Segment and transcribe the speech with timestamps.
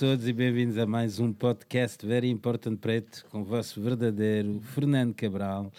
[0.01, 5.13] Todos e bem-vindos a mais um podcast Very Important Preto com o vosso verdadeiro Fernando
[5.13, 5.71] Cabral.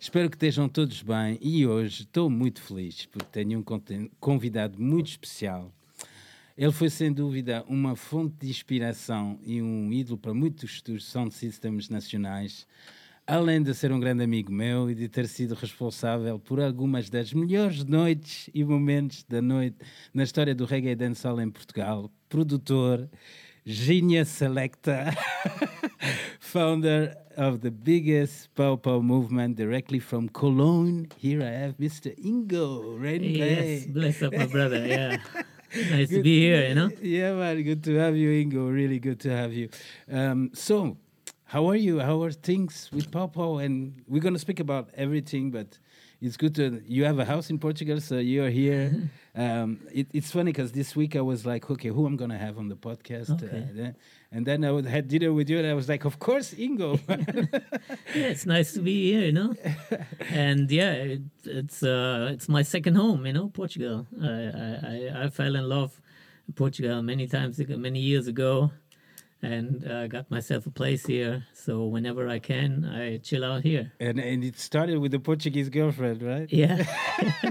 [0.00, 3.64] Espero que estejam todos bem e hoje estou muito feliz porque tenho um
[4.18, 5.70] convidado muito especial.
[6.56, 11.34] Ele foi sem dúvida uma fonte de inspiração e um ídolo para muitos dos sound
[11.34, 12.66] systems nacionais
[13.26, 17.32] além de ser um grande amigo meu e de ter sido responsável por algumas das
[17.32, 19.76] melhores noites e momentos da noite
[20.12, 23.08] na história do reggae dancehall em Portugal, produtor,
[23.66, 25.12] genius selector,
[26.40, 31.08] founder of the biggest Pow Pow movement directly from Cologne.
[31.16, 32.16] Here I have Mr.
[32.18, 33.38] Ingo Renke.
[33.38, 34.86] Yes, bless up my brother.
[34.86, 35.18] Yeah.
[35.90, 36.90] nice good, to be here, you know?
[37.00, 37.62] Yeah, man.
[37.62, 38.72] Good to have you, Ingo.
[38.72, 39.68] Really good to have you.
[40.10, 40.96] Um, so,
[41.44, 42.00] how are you?
[42.00, 43.58] How are things with Pow?
[43.58, 45.78] And we're going to speak about everything, but
[46.20, 49.10] it's good to you have a house in Portugal, so you're here.
[49.34, 52.58] um, it, it's funny because this week I was like, okay, who I'm gonna have
[52.58, 53.88] on the podcast, okay.
[53.88, 53.92] uh,
[54.30, 57.00] and then I would, had dinner with you, and I was like, of course, Ingo.
[58.14, 59.54] yeah, it's nice to be here, you know,
[60.30, 64.06] and yeah, it, it's uh, it's my second home, you know, Portugal.
[64.22, 66.00] I I, I fell in love
[66.46, 68.70] with Portugal many times, many years ago
[69.42, 71.44] and uh, got myself a place here.
[71.54, 73.92] So whenever I can, I chill out here.
[74.00, 76.48] And and it started with the Portuguese girlfriend, right?
[76.52, 76.84] Yeah.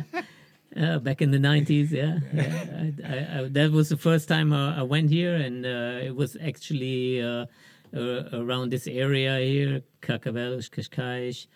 [0.80, 2.66] uh, back in the nineties, yeah, yeah.
[2.78, 6.38] I, I, I, that was the first time I went here, and uh, it was
[6.42, 7.46] actually uh,
[7.94, 11.48] around this area here, Carcavelos, Cascais,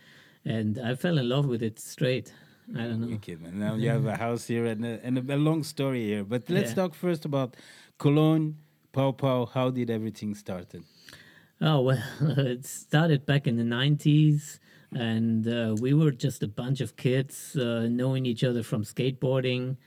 [0.46, 2.34] and I fell in love with it straight.
[2.76, 3.16] I don't know.
[3.16, 3.60] Okay, man.
[3.60, 6.24] Now you have a house here and a, and a, a long story here.
[6.24, 6.76] But let's yeah.
[6.76, 7.56] talk first about
[7.98, 8.56] Cologne
[8.94, 10.84] Pow Pow, how did everything started?
[11.60, 14.60] Oh well, it started back in the '90s,
[14.92, 19.78] and uh, we were just a bunch of kids uh, knowing each other from skateboarding,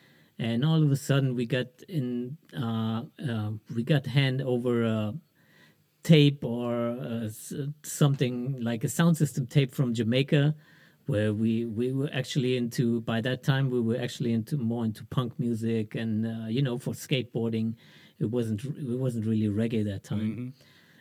[0.40, 5.14] and all of a sudden we got in, uh, uh we got hand over a
[6.02, 7.28] tape or uh,
[7.84, 10.52] something like a sound system tape from Jamaica,
[11.06, 13.02] where we we were actually into.
[13.02, 16.76] By that time, we were actually into more into punk music, and uh, you know,
[16.76, 17.74] for skateboarding
[18.18, 20.20] it wasn't it wasn't really reggae that time.
[20.20, 20.48] Mm-hmm.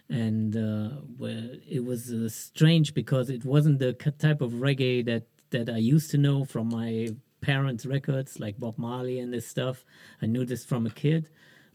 [0.08, 5.24] And uh, well, it was uh, strange because it wasn't the type of reggae that
[5.50, 7.10] that I used to know from my
[7.42, 9.86] parents' records, like Bob Marley and this stuff.
[10.22, 11.30] I knew this from a kid,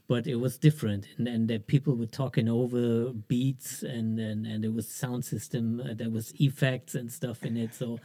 [0.07, 4.63] but it was different, and, and that people were talking over beats, and and, and
[4.63, 7.73] there was sound system, uh, there was effects and stuff in it.
[7.73, 7.99] So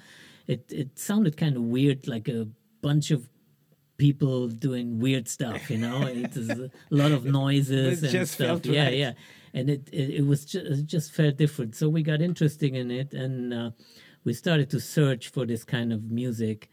[0.47, 2.49] it it sounded kind of weird, like a
[2.83, 3.29] bunch of
[3.97, 5.71] people doing weird stuff.
[5.71, 8.67] You know, it's a lot of noises and stuff.
[8.67, 9.13] Yeah, yeah,
[9.55, 11.75] and it, it, it was just it just felt different.
[11.75, 13.71] So we got interested in it, and uh,
[14.25, 16.71] we started to search for this kind of music.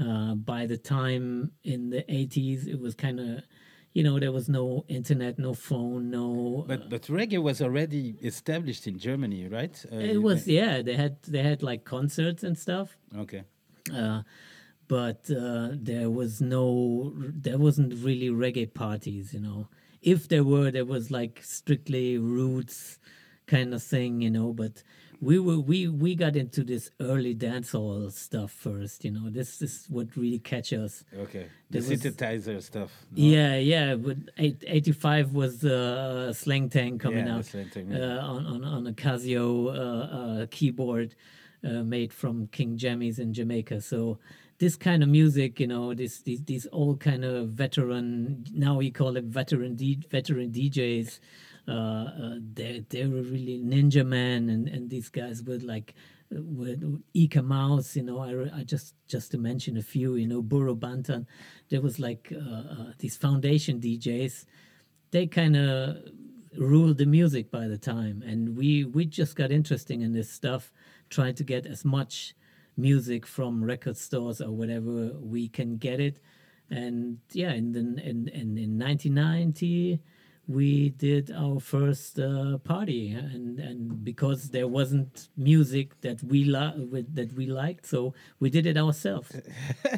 [0.00, 3.44] Uh, by the time in the 80s, it was kind of,
[3.92, 6.64] you know, there was no internet, no phone, no.
[6.66, 9.84] But but reggae was already established in Germany, right?
[9.92, 10.82] Uh, it was yeah.
[10.82, 12.96] They had they had like concerts and stuff.
[13.16, 13.44] Okay.
[13.94, 14.22] Uh,
[14.94, 19.66] but uh, there was no, there wasn't really reggae parties, you know.
[20.02, 23.00] If there were, there was like strictly roots
[23.48, 24.52] kind of thing, you know.
[24.52, 24.84] But
[25.20, 29.04] we were we we got into this early dancehall stuff first.
[29.04, 31.02] You know, this is what really catch us.
[31.18, 32.92] Okay, the there synthesizer was, stuff.
[33.10, 33.24] No?
[33.24, 33.96] Yeah, yeah.
[33.96, 37.98] But eighty five was the uh, Sleng Teng coming yeah, out tank, yeah.
[37.98, 41.16] uh, on, on on a Casio uh, uh keyboard
[41.64, 43.80] uh, made from King Jammys in Jamaica.
[43.80, 44.20] So
[44.58, 48.90] this kind of music, you know, this these these old kind of veteran now we
[48.90, 51.18] call it veteran D, veteran DJs
[51.66, 55.94] uh, uh, they they were really Ninja Man and and these guys were like
[56.30, 60.74] with Eek-A-Mouse, you know, I, I just just to mention a few, you know, Burro
[60.74, 61.26] Banton,
[61.68, 64.44] There was like uh, uh, these foundation DJs.
[65.10, 65.98] They kind of
[66.58, 70.72] ruled the music by the time, and we we just got interesting in this stuff,
[71.08, 72.34] trying to get as much
[72.76, 76.20] music from record stores or whatever we can get it.
[76.70, 80.00] And yeah, in the in in, in 1990
[80.46, 87.06] we did our first uh, party and and because there wasn't music that we li-
[87.12, 89.34] that we liked so we did it ourselves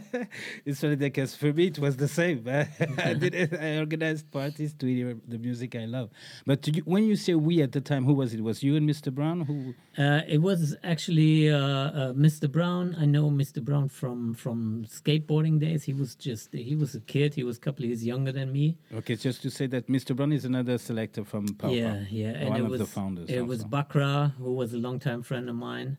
[0.65, 2.47] it's funny because for me it was the same
[2.99, 6.11] I did it, I organized parties to hear the music I love
[6.47, 8.89] but you, when you say we at the time who was it was you and
[8.89, 9.13] Mr.
[9.13, 12.51] Brown who uh, it was actually uh, uh Mr.
[12.51, 13.61] Brown I know Mr.
[13.63, 17.61] Brown from from skateboarding days he was just he was a kid he was a
[17.61, 20.15] couple of years younger than me okay just to say that Mr.
[20.15, 23.29] Brown is another selector from Pow Yeah, yeah, and one it of was the founders.
[23.29, 23.49] it also.
[23.49, 25.99] was Bakra, who was a longtime friend of mine,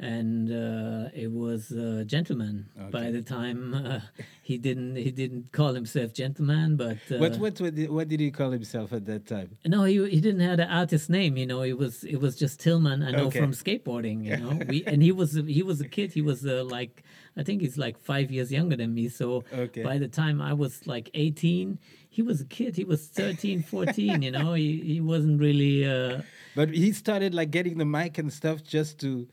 [0.00, 2.66] and uh, it was uh, Gentleman.
[2.80, 2.90] Okay.
[2.90, 4.00] By the time uh,
[4.42, 8.20] he didn't he didn't call himself Gentleman, but uh, what, what what did, what did
[8.20, 9.56] he call himself at that time?
[9.66, 11.36] no, he he didn't have the artist name.
[11.36, 13.04] You know, it was it was just Tilmann.
[13.06, 13.40] I know Okay.
[13.40, 14.24] from skateboarding.
[14.24, 16.12] You know, we and he was he was a kid.
[16.12, 17.02] He was uh, like
[17.36, 19.08] I think he's like five years younger than me.
[19.08, 19.82] So Okay.
[19.82, 21.78] by the time I was like eighteen.
[22.10, 22.74] He was a kid.
[22.74, 24.54] He was 13, 14, you know.
[24.54, 26.22] He, he wasn't really uh,
[26.56, 29.28] But he started like getting the mic and stuff just to.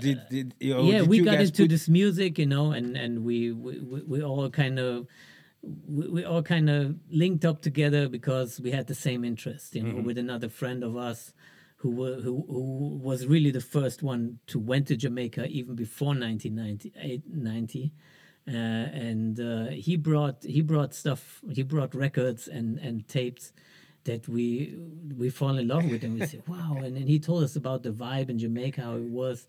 [0.00, 2.96] Did, did, you know, yeah did we got into put- this music you know and
[2.96, 5.06] and we we, we, we all kind of
[5.96, 9.82] we, we all kind of linked up together because we had the same interest you
[9.82, 10.06] know Mm-hmm.
[10.06, 11.32] with another friend of us
[11.76, 11.90] who,
[12.24, 17.92] who who was really the first one to went to Jamaica even before 1990 90
[18.48, 23.52] uh, and uh, he brought he brought stuff he brought records and and tapes
[24.04, 24.78] that we
[25.18, 26.04] we fall in love with.
[26.04, 26.76] And we say wow.
[26.84, 29.48] And then he told us about the vibe in Jamaica how it was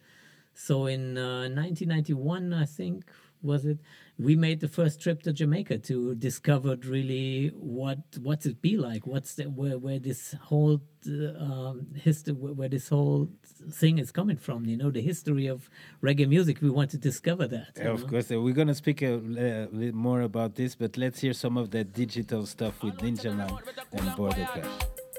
[0.57, 3.06] so in uh, 1991, I think
[3.44, 3.77] was it,
[4.18, 9.06] we made the first trip to Jamaica to discover really what what's it be like,
[9.06, 13.30] what's the, where where this whole uh, um, history, where, where this whole
[13.71, 14.65] thing is coming from.
[14.65, 15.69] You know, the history of
[16.01, 16.59] reggae music.
[16.59, 17.74] We want to discover that.
[17.77, 18.07] Yeah, of know?
[18.07, 21.56] course, uh, we're gonna speak a uh, little more about this, but let's hear some
[21.56, 23.56] of that digital stuff with Ninja Man
[23.94, 24.65] and Border Clash.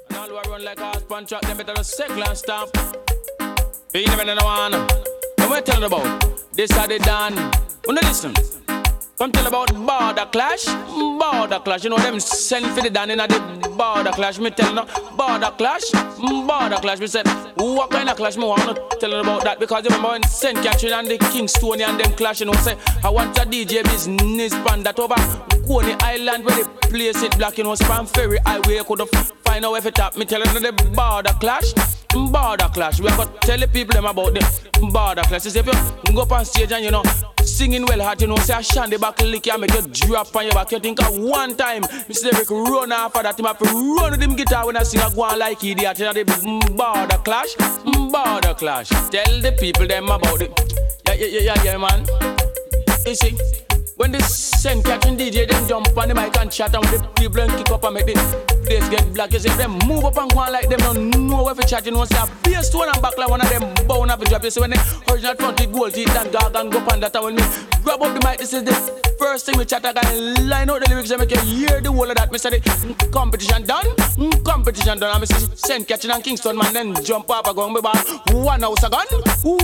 [0.08, 2.70] And all who run like a hot punch truck, them better just circle and stop.
[3.94, 5.17] You never know one.
[5.48, 7.34] And we're telling about this how they done.
[7.86, 8.34] Wanna listen?
[9.16, 11.84] Come tell about border clash, border clash.
[11.84, 14.38] You know them send for the down in the border clash.
[14.38, 14.84] Me tell no
[15.16, 16.98] border clash, border clash.
[17.00, 17.26] Me said
[17.56, 20.22] what kind of clash me want to tell you about that because you remember when
[20.24, 22.40] Saint Catherine and the Kingstonian and them clash.
[22.40, 25.14] You know say I want a DJ business pan that over
[25.66, 27.56] Coney Island where they place it black.
[27.56, 29.10] You know Span Ferry Highway could have
[29.46, 30.14] find out if it tap.
[30.18, 31.72] Me tell you the border clash.
[32.12, 35.46] Border clash, we are gonna tell the people them about the border clash.
[35.46, 37.02] If you go up on stage and you know
[37.44, 40.44] singing well hard, you know, say I shandy back lick you make you drop on
[40.44, 40.72] your back.
[40.72, 42.32] You think of one time, Mr.
[42.32, 45.14] Eric run off of that, him have run with him guitar when I sing a
[45.14, 45.98] go on like idiot.
[45.98, 46.24] You know the
[46.76, 48.88] border clash, border clash.
[48.88, 50.50] Tell the people them about it.
[51.06, 52.06] Yeah, yeah, yeah, yeah, man.
[53.06, 53.36] You see,
[53.96, 57.40] when the send catching DJ, them jump on the mic and chat and the people
[57.40, 59.32] and kick up and make the place get black.
[59.32, 61.86] You see, them move up and go on like them don't know where to chat.
[61.86, 64.28] You know, say a bass tone and back like one of them bound up and
[64.28, 64.44] drop.
[64.44, 64.78] You see, when they
[65.10, 67.42] original front with gold teeth and dog and go and that, when me
[67.82, 68.72] grab up the mic, this is the
[69.18, 69.84] first thing we chat.
[69.84, 72.30] I can line out the lyrics and make you hear the whole of that.
[72.32, 73.86] Me say the competition done,
[74.44, 75.10] competition done.
[75.10, 77.96] And me send catching and Kingston man then jump up and go on me ball
[78.32, 79.06] one house a gun,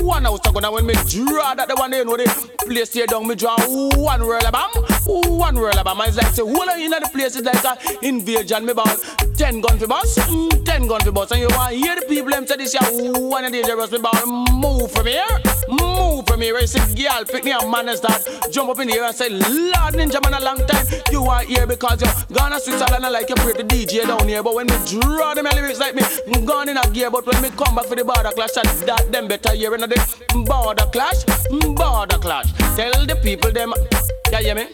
[0.05, 0.65] one house a gun.
[0.65, 2.27] And when me draw that the one they know the
[2.67, 3.57] place stay down, me draw
[3.97, 4.71] one roll of bomb,
[5.39, 6.01] one roll of bomb.
[6.03, 8.67] It's like say, whole in the place is like a invasion.
[8.67, 11.31] Me ball ten gun for boss, mm, ten gun for boss.
[11.33, 13.99] And you want hear the people them say this, yeah, one of the dangerous me
[13.99, 14.11] boy,
[14.53, 15.26] move from here,
[15.69, 16.59] move from here.
[16.59, 19.14] You see, girl, pick me up, man, and start jump up in the air and
[19.14, 20.87] say, Lord, ninja man, a long time.
[21.11, 24.43] You are here because you're gonna Switzerland, I like you the DJ down here.
[24.43, 27.11] But when me draw them lyrics like me, I'm gone in a gear.
[27.11, 29.81] But when me come back for the border clash, and that them better hear in
[29.81, 32.53] the border clash, border clash.
[32.76, 33.75] Tell the people them,
[34.31, 34.67] yeah, hear me?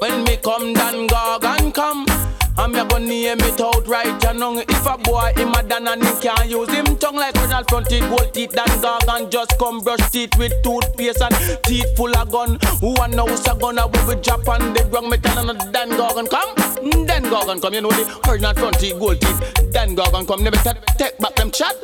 [0.00, 2.33] When me come, Dan Gorgon come.
[2.56, 4.58] I'm gonna name it out right and wrong.
[4.58, 8.02] If a boy him a dan and he can't use him tongue like Ronald fronted
[8.02, 11.34] gold teeth, Dan Gorgon just come brush teeth with toothpaste and
[11.64, 12.58] teeth full of gun.
[12.80, 15.08] Who a house a gonna with drop on the ground.
[15.10, 17.74] Me tell no Dan Gorgon come, Dan Gorgon come.
[17.74, 19.72] You know the Ronald fronted gold teeth.
[19.72, 20.44] Dan Gorgon come.
[20.44, 21.74] Never take, take back them chat,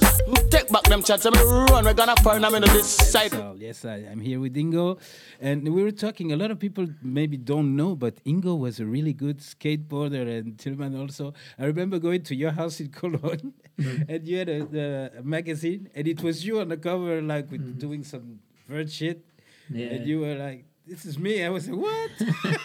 [0.51, 1.21] take back them chat.
[1.21, 3.33] So me run, we gonna find them in this side.
[3.57, 4.99] Yes, I, I'm here with Ingo,
[5.41, 6.33] and we were talking.
[6.33, 10.60] A lot of people maybe don't know, but Ingo was a really good skateboarder and
[10.61, 11.33] Tilmann also.
[11.59, 13.53] I remember going to your house in Cologne,
[14.09, 17.79] and you had a, a magazine, and it was you on the cover, like with
[17.79, 18.39] doing some
[18.69, 19.25] bird shit,
[19.71, 19.87] Yeah.
[19.95, 22.11] and you were like, "This is me." I was like, "What?"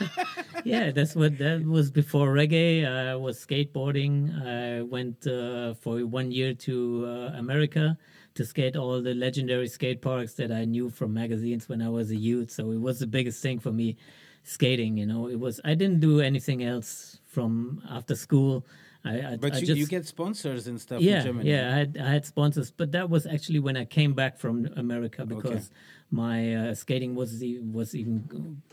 [0.65, 2.85] yeah, that's what that was before reggae.
[2.85, 4.13] I was skateboarding.
[4.45, 7.97] I went uh, for one year to uh, America
[8.35, 12.11] to skate all the legendary skate parks that I knew from magazines when I was
[12.11, 12.51] a youth.
[12.51, 13.95] So it was the biggest thing for me,
[14.43, 14.97] skating.
[14.97, 15.61] You know, it was.
[15.63, 18.65] I didn't do anything else from after school.
[19.03, 21.49] I, I, But I you, just, you get sponsors and stuff yeah, in Germany.
[21.51, 24.55] yeah, I had I had sponsors, but that was actually when I came back from
[24.75, 25.69] America because
[26.09, 27.31] my uh, skating was
[27.79, 28.17] was even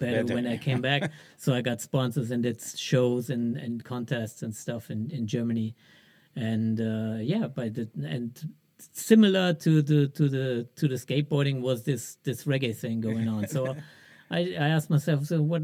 [0.01, 0.35] better, Better.
[0.35, 1.11] when I came back.
[1.37, 5.75] so I got sponsors and did shows and, and contests and stuff in, in Germany,
[6.35, 7.85] and uh, yeah, by the
[8.19, 8.31] and
[8.93, 13.49] similar to the to the to the skateboarding was this this reggae thing going on.
[13.49, 13.77] So.
[14.33, 15.63] I, I asked myself, so what,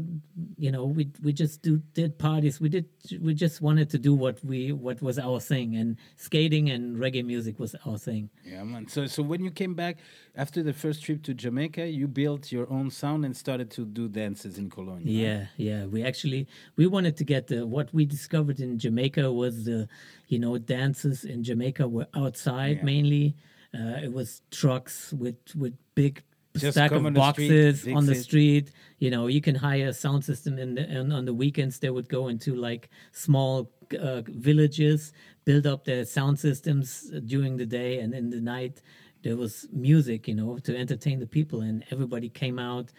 [0.57, 2.61] you know, we we just do did parties.
[2.61, 2.85] We did
[3.19, 7.25] we just wanted to do what we what was our thing, and skating and reggae
[7.25, 8.29] music was our thing.
[8.45, 8.87] Yeah, man.
[8.87, 9.97] So, so when you came back
[10.35, 14.07] after the first trip to Jamaica, you built your own sound and started to do
[14.07, 14.97] dances in Cologne.
[14.97, 15.05] right?
[15.25, 15.85] Yeah, yeah.
[15.87, 19.87] We actually we wanted to get the what we discovered in Jamaica was the,
[20.27, 22.83] you know, dances in Jamaica were outside Yeah.
[22.93, 23.35] mainly.
[23.73, 26.23] Uh, it was trucks with with big
[26.61, 28.71] Just stack of on the street, boxes on the street.
[28.99, 31.89] You know, you can hire a sound system, in the, and on the weekends they
[31.89, 35.13] would go into like small uh, villages,
[35.45, 38.81] build up their sound systems during the day, and in the night
[39.23, 40.27] there was music.
[40.27, 42.91] You know, to entertain the people, and everybody came out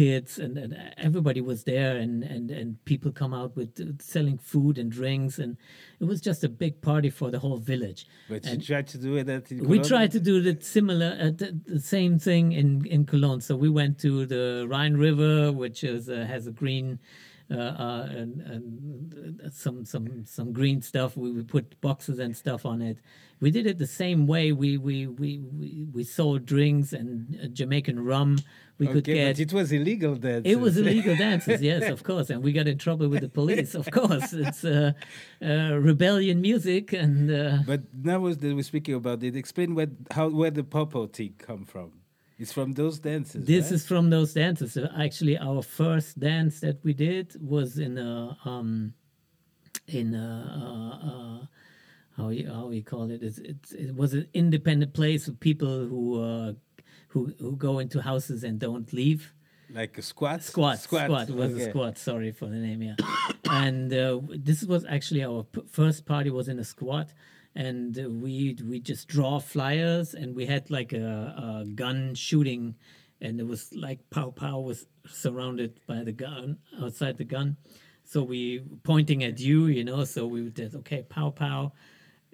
[0.00, 0.72] kids and, and
[1.08, 5.34] everybody was there and, and, and people come out with uh, selling food and drinks
[5.38, 5.50] and
[6.00, 8.00] it was just a big party for the whole village
[8.32, 11.30] But you tried to do it at in we tried to do the similar, uh,
[11.40, 13.40] the, the same thing in in Cologne.
[13.40, 14.44] So we went to the
[14.74, 16.98] Rhine River, which is uh, has a green,
[17.52, 21.16] uh, uh, and, and some some some green stuff.
[21.16, 22.98] We, we put boxes and stuff on it.
[23.40, 24.52] We did it the same way.
[24.52, 28.38] We we we we, we sold drinks and uh, Jamaican rum.
[28.78, 30.42] We could get but it was illegal then.
[30.44, 33.74] it was illegal dances, yes, of course, and we got in trouble with the police.
[33.76, 34.92] Of course, it's uh,
[35.40, 39.36] uh, rebellion music, and uh, But now was that we're speaking about it.
[39.36, 42.01] Explain what how where the Pow Pow come from.
[42.42, 43.44] It's from those dances.
[43.46, 43.72] this right?
[43.76, 44.76] is from those dances.
[45.06, 48.94] Actually, our first dance that we did was in a um,
[49.86, 50.28] in a,
[50.60, 51.46] uh, uh,
[52.16, 53.22] how you how you call it?
[53.22, 56.52] It's, it's, it was an independent place of people who uh,
[57.08, 59.32] who who go into houses and don't leave.
[59.72, 60.42] like a squat.
[60.42, 61.62] Squat, squat, It was okay.
[61.66, 61.96] a squat.
[61.98, 62.96] Sorry for the name, yeah.
[63.64, 67.08] and uh, this was actually our p- first party was in a squat,
[67.54, 72.74] and we we just draw flyers, and we had like a, a gun shooting,
[73.20, 77.56] and it was like pow pow was surrounded by the gun outside the gun,
[78.04, 80.04] so we pointing at you, you know.
[80.04, 81.72] So we did okay, pow pow.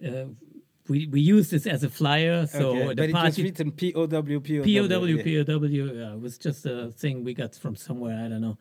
[0.07, 0.27] Uh,
[0.89, 2.89] we we used this as a flyer, so okay.
[2.89, 5.05] the but it was party written P O W P O POW,
[5.67, 6.13] yeah.
[6.13, 8.25] It was just a thing we got from somewhere.
[8.25, 8.59] I don't know.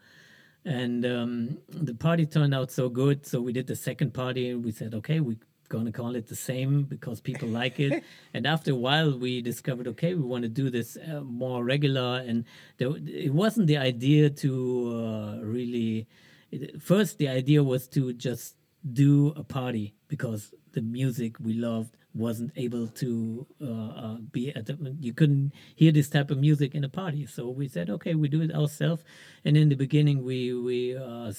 [0.65, 3.25] And um, the party turned out so good.
[3.25, 5.37] So we did the second party and we said, okay, we're
[5.69, 8.03] going to call it the same because people like it.
[8.33, 12.23] and after a while, we discovered, okay, we want to do this uh, more regular.
[12.25, 12.45] And
[12.77, 16.07] there, it wasn't the idea to uh, really.
[16.51, 18.55] It, first, the idea was to just
[18.93, 24.65] do a party because the music we loved wasn't able to uh, uh, be at
[24.65, 28.15] the, you couldn't hear this type of music in a party so we said okay
[28.15, 29.03] we do it ourselves
[29.45, 31.31] and in the beginning we we uh,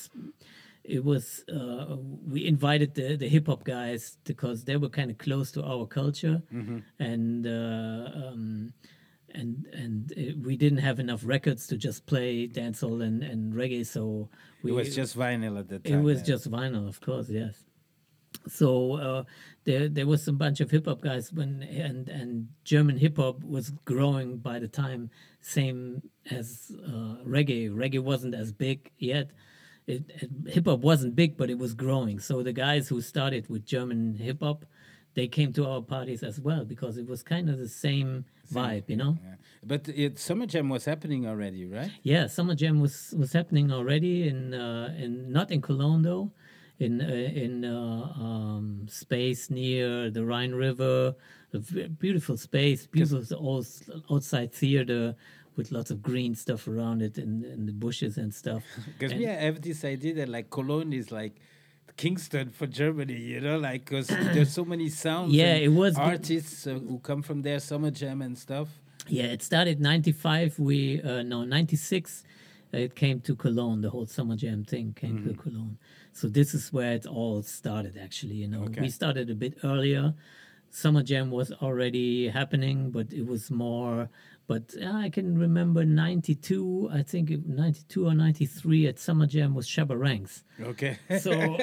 [0.85, 5.18] it was uh, we invited the, the hip hop guys because they were kind of
[5.18, 6.42] close to our culture
[6.99, 8.73] and uh, um,
[9.35, 13.85] and and it, we didn't have enough records to just play dancehall and, and reggae
[13.87, 14.28] so
[14.62, 16.00] we It was just vinyl at the time.
[16.00, 17.64] it was just vinyl, of course, yes.
[18.47, 19.25] so uh,
[19.64, 23.42] there there was some bunch of hip hop guys when and and German hip hop
[23.44, 27.70] was growing by the time same as uh, reggae.
[27.70, 29.30] Reggae wasn't as big yet.
[29.88, 32.21] It, it, hip hop wasn't big, but it was growing.
[32.21, 34.64] So the guys who started with German hip hop,
[35.14, 38.85] they came to our parties as well because it was kind of the same, vibe,
[38.87, 39.16] you know.
[39.25, 39.35] Yeah.
[39.64, 41.90] But it, Summer Jam was happening already, right?
[42.02, 46.30] Yeah, Summer Jam was was happening already in uh, in not in Cologne though,
[46.78, 47.04] in uh,
[47.45, 51.14] in uh, um, space near the Rhine River,
[51.52, 53.66] a beautiful space, beautiful old
[54.11, 55.16] outside theater
[55.58, 58.62] with lots of green stuff around it and, and the bushes and stuff.
[58.98, 61.34] Because we have this idea that like Cologne is like
[61.98, 65.34] Kingston for Germany, you know, like because there's so many sounds.
[65.34, 68.68] Yeah, it was artists uh, who come from there, Summer Jam and stuff.
[69.08, 70.58] Yeah, it started 95.
[70.58, 72.24] We, uh, no, 96.
[72.72, 73.80] It came to Cologne.
[73.80, 75.78] The whole Summer Jam thing came to Cologne.
[76.12, 78.34] So this is where it all started, actually.
[78.34, 78.82] You know, Okay.
[78.82, 80.14] we started a bit earlier.
[80.70, 84.10] Summer Jam was already happening, but it was more.
[84.48, 89.66] But uh, I can remember 92, I think 92 or 93 at Summer Jam was
[89.68, 90.98] Shabba Ranks Okay.
[91.20, 91.56] so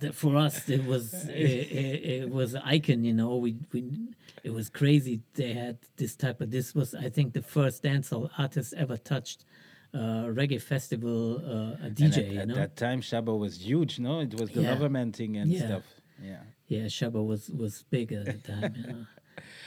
[0.00, 1.32] th- for us it was it,
[1.82, 3.84] it, it was icon you know we, we
[4.44, 8.28] it was crazy they had this type of this was i think the first dancehall
[8.36, 9.44] artist ever touched
[9.94, 14.20] uh, reggae festival uh, dj at, you at know that time, Shabba was huge, no?
[14.20, 14.74] It was the Yeah.
[14.74, 15.66] governmenting and Yeah.
[15.66, 15.84] stuff.
[16.30, 16.42] Yeah.
[16.74, 19.06] yeah Shabba was was big at the time you know.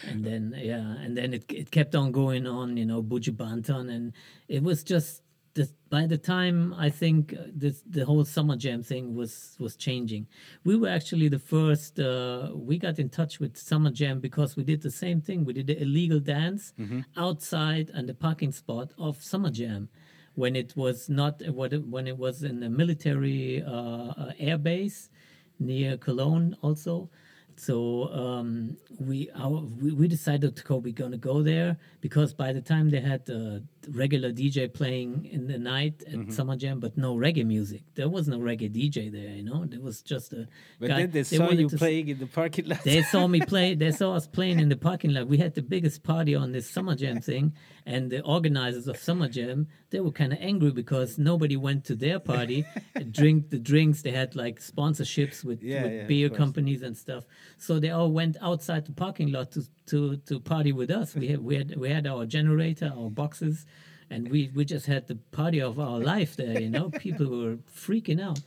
[0.09, 3.89] And then yeah and then it, it kept on going on you know Buju Banton
[3.89, 4.13] and
[4.47, 5.21] it was just
[5.55, 9.75] the, by the time I think uh, this, the whole summer jam thing was was
[9.77, 10.27] changing,
[10.65, 11.97] we were actually the first.
[11.97, 15.45] Uh, we got in touch with summer jam because we did the same thing.
[15.45, 16.73] We did the illegal dance
[17.15, 19.87] outside and the parking spot of summer jam,
[20.35, 25.09] when it was not when it was in a military uh, uh, air base
[25.57, 27.09] near Cologne also.
[27.57, 30.77] So um, we, our, we we decided to go.
[30.77, 33.59] We're gonna go there because by the time they had uh,
[33.91, 36.31] regular DJ playing in the night at Mm-hmm.
[36.31, 37.83] Summer Jam, but no reggae music.
[37.95, 39.29] There was no reggae DJ there.
[39.35, 40.47] You know, there was just a.
[40.79, 42.83] But guy- then they saw you playing in the parking lot.
[42.83, 43.75] they saw me play.
[43.75, 45.27] They saw us playing in the parking lot.
[45.27, 47.53] We had the biggest party on this summer jam thing,
[47.85, 51.95] and the organizers of summer jam they were kind of angry because nobody went to
[51.95, 54.01] their party, and drink the drinks.
[54.01, 57.23] They had like sponsorships with, Yeah, with yeah, beer companies and stuff.
[57.57, 61.15] So they all went outside the parking lot to to, to party with us.
[61.15, 63.65] We had we had we had our generator, our boxes.
[64.09, 66.89] And we, we just had the party of our life there, you know.
[66.89, 68.39] People were freaking out,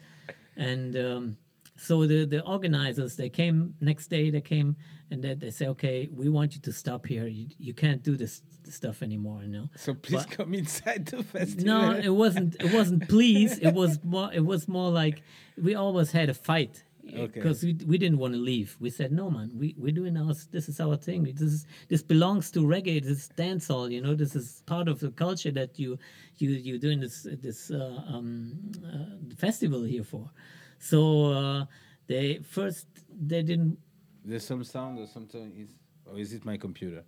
[0.56, 1.36] and um,
[1.76, 4.76] so the the organizers they came next day they came
[5.10, 7.26] and they, they say okay we want you to stop here.
[7.26, 9.68] You, you can't do this stuff anymore you know?
[9.76, 11.64] So please But- come inside the festival.
[11.64, 13.58] no it wasn't it wasn't please.
[13.58, 15.22] It was more it was more like
[15.56, 17.26] we always had a fight Okay.
[17.26, 20.34] because we, we didn't want to leave we said no man we, we're doing our
[20.50, 24.14] this is our thing this is this belongs to reggae this is dancehall you know
[24.14, 25.98] this is part of the culture that you
[26.36, 28.52] you you're doing this this uh, um,
[28.84, 30.30] uh, festival here for
[30.78, 31.64] so uh,
[32.06, 32.86] they first
[33.26, 33.78] they didn't
[34.24, 35.52] There's some sound or something.
[35.56, 35.70] Is
[36.04, 37.02] or is it my computer?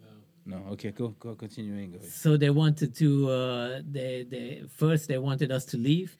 [0.00, 0.12] No.
[0.52, 0.72] No.
[0.72, 0.90] Okay.
[0.92, 1.08] Go.
[1.18, 1.34] Go.
[1.34, 1.92] Continuing.
[1.92, 1.98] Go.
[2.24, 6.16] so they wanted to uh, they they first they wanted us to leave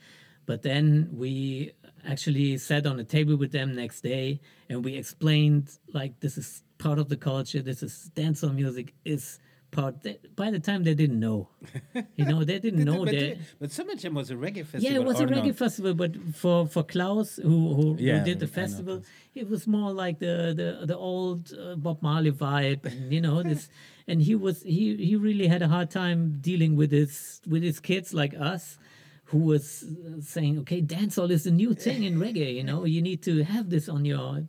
[0.47, 1.73] but then we
[2.07, 6.63] actually sat on a table with them next day and we explained like this is
[6.79, 9.39] part of the culture this is dancehall music is
[9.73, 11.49] part they, by the time they didn't know
[12.17, 14.83] you know they didn't know but, that but Summer Jam was a reggae festival.
[14.83, 18.39] yeah, it was a reggae festival, but for for Klaus, who who, Yeah, who did
[18.39, 19.03] the festival,
[19.35, 23.43] it was more like the the the old uh, Bob Marley vibe, and you know
[23.43, 23.69] this.
[24.09, 27.79] And he was he he really had a hard time dealing with his with his
[27.79, 28.77] kids like us,
[29.33, 32.55] who was uh, saying, okay, dancehall is the new thing in reggae.
[32.55, 34.43] You know, you need to have this on your.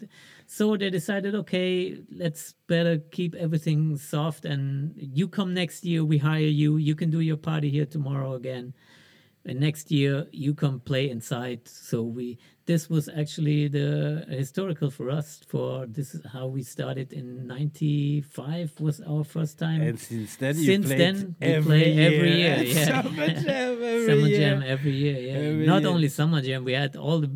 [0.45, 6.17] So they decided, okay, let's better keep everything soft, and you come next year, we
[6.17, 6.75] hire you.
[6.75, 8.73] You can do your party here tomorrow again
[9.45, 15.09] and next year you come play inside so we this was actually the historical for
[15.09, 20.35] us for this is how we started in 95 was our first time And since
[20.37, 22.11] then, Since then, we every play year.
[22.11, 23.01] every year, at yeah.
[23.01, 24.39] Summer Jam every summer year.
[24.39, 25.91] jam every year yeah Every not year.
[25.91, 27.31] only summer jam we had all the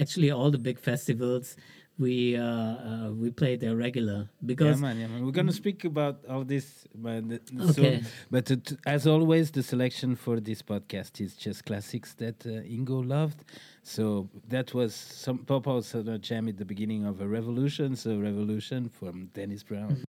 [0.00, 1.56] actually all the big festivals
[1.98, 5.24] we uh, uh we played there regular Yeah, because man, yeah, man.
[5.24, 6.86] We're gonna speak about all this,
[7.28, 7.72] th- Okay.
[7.72, 8.06] soon.
[8.30, 8.46] But
[8.86, 13.44] as always, the selection for this podcast is just classics that uh, Ingo loved.
[13.82, 17.96] So that was some out summer jam at the beginning of a revolution.
[17.96, 20.04] So revolution from Dennis Brown.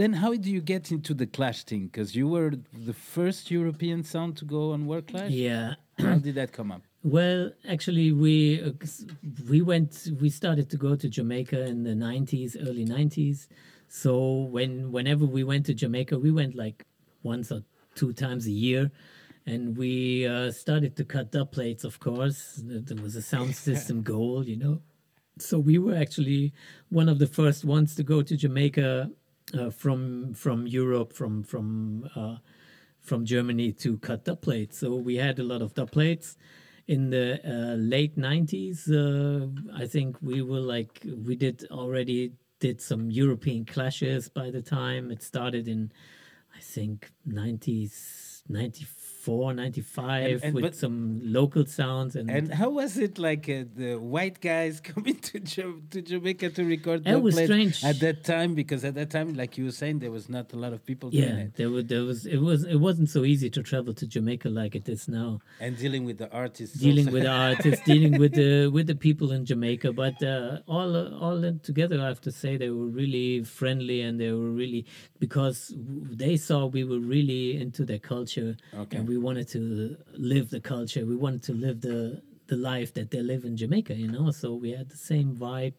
[0.00, 1.86] Then, how do you get into the Clash thing?
[1.86, 5.30] Because you were the first European sound to go on World Clash.
[5.30, 5.74] Yeah.
[5.98, 6.82] How did that come up?
[7.02, 8.72] Well, actually, we uh,
[9.48, 13.48] we went we started to go to Jamaica in the nineties, early nineties.
[13.88, 14.12] So
[14.54, 16.86] when whenever we went to Jamaica, we went like
[17.22, 17.62] once or
[17.94, 18.90] two times a year,
[19.44, 21.84] and we uh, started to cut dub plates.
[21.84, 24.80] Of course, there was a sound system goal, you know.
[25.38, 26.52] So we were actually
[26.88, 29.10] one of the first ones to go to Jamaica
[29.54, 32.36] uh, from from Europe, from from uh,
[33.00, 34.78] from Germany to cut dub plates.
[34.78, 36.36] So we had a lot of dub plates.
[36.86, 42.80] In the uh, late '90s, uh, I think we were like we did already did
[42.80, 45.90] some European clashes by the time it started in,
[46.54, 48.99] I think 90s, 94,
[49.38, 50.96] 95 And- and with but- some
[51.38, 55.80] local sounds and, And how was it like uh, the white guys coming to Ja-
[55.92, 56.98] to Jamaica to record?
[57.06, 57.76] It was strange.
[57.90, 60.58] at that time because at that time, like you were saying, there was not a
[60.64, 63.48] lot of people yeah, it there was there was it was it wasn't so easy
[63.56, 65.30] to travel to Jamaica like it is now.
[65.64, 66.74] and dealing with the artists.
[66.86, 67.18] dealing also.
[67.18, 69.88] with artists, dealing with the with the people in Jamaica.
[70.04, 70.90] But uh, all
[71.26, 71.38] all
[71.70, 74.82] together, I have to say they were really friendly and they were really
[75.24, 75.58] because
[76.22, 78.50] they saw we were really into their culture
[78.82, 78.96] Okay.
[78.96, 81.06] and we wanted to live the culture.
[81.06, 84.30] We wanted to live the the life that they live in Jamaica, you know.
[84.32, 85.74] So we had the same vibe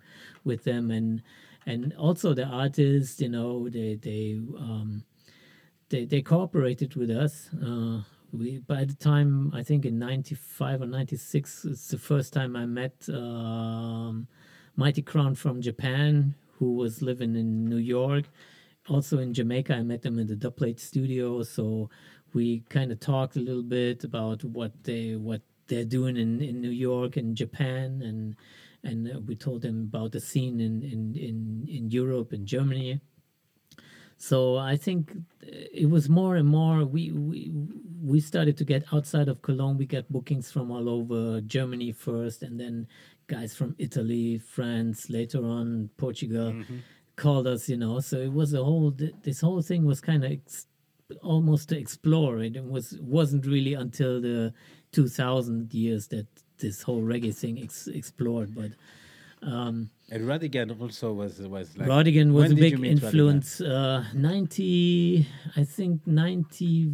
[0.45, 1.21] with them and
[1.65, 5.03] and also the artists, you know, they they um,
[5.89, 7.49] they they cooperated with us.
[7.53, 8.01] Uh,
[8.31, 12.65] we by the time I think in '95 or '96, it's the first time I
[12.65, 14.27] met um,
[14.75, 18.25] Mighty Crown from Japan, who was living in New York.
[18.89, 21.43] Also in Jamaica, I met them in the Dubplate studio.
[21.43, 21.89] So
[22.33, 26.61] we kind of talked a little bit about what they what they're doing in, in
[26.61, 28.35] New York and Japan, and
[28.83, 32.99] and uh, we told them about the scene in in in, in Europe and Germany.
[34.17, 37.51] So I think it was more and more we we
[38.03, 39.77] we started to get outside of Cologne.
[39.77, 42.87] We got bookings from all over Germany first, and then
[43.27, 46.53] guys from Italy, France, later on Portugal
[47.15, 47.67] called us.
[47.69, 48.93] You know, so it was a whole.
[49.23, 50.67] This whole thing was kind of ex-
[51.21, 52.55] almost to explore it.
[52.55, 54.53] It was wasn't really until the
[54.91, 56.27] 2000 years that
[56.59, 58.71] this whole reggae thing ex- explored, but.
[59.43, 61.87] Um, And Rodigan also was was like.
[61.89, 62.85] Rodigan was a big Rodigan?
[62.85, 63.59] influence.
[63.61, 66.91] Uh, 90, I think 90,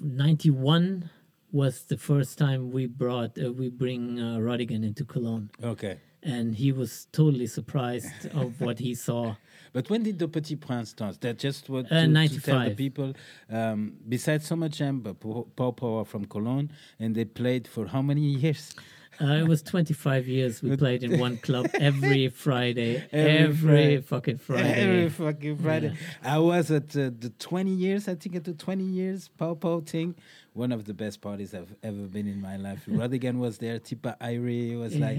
[0.00, 1.10] 91
[1.52, 5.50] was the first time we brought, uh, we bring uh, Rodigan into Cologne.
[5.62, 5.98] Okay.
[6.22, 9.36] And he was totally surprised of what he saw.
[9.74, 11.20] But when did the Petit Prince start?
[11.20, 13.12] That just what Uh, to, to tell the people.
[13.50, 14.68] Um, besides Summer
[15.02, 18.72] but Po- Paul Power from Cologne, and they played for how many years?
[19.20, 24.00] Uh, it was 25 years we played in one club every Friday, Every every, Friday.
[24.00, 24.74] fucking Friday.
[24.82, 25.92] Every fucking Friday.
[26.22, 29.80] I was at uh, the 20 years, I think at the 20 years Pow Pow
[29.80, 30.14] thing.
[30.54, 32.86] One of the best parties I've ever been in my life.
[32.86, 35.18] Rodigan was there, Tippa Irie was like,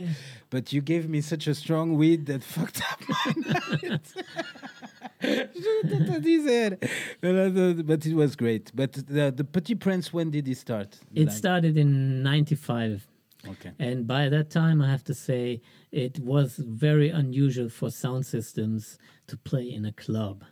[0.50, 3.34] but you gave me such a strong weed that fucked up my
[3.92, 4.14] night.
[7.22, 8.72] But it was great.
[8.76, 11.00] But the, the Petit Prince, when did it start?
[11.14, 13.08] It Like- started in 95.
[13.48, 13.72] Okay.
[13.78, 18.98] And by that time, I have to say, it was very unusual for sound systems
[19.28, 20.44] to play in a club.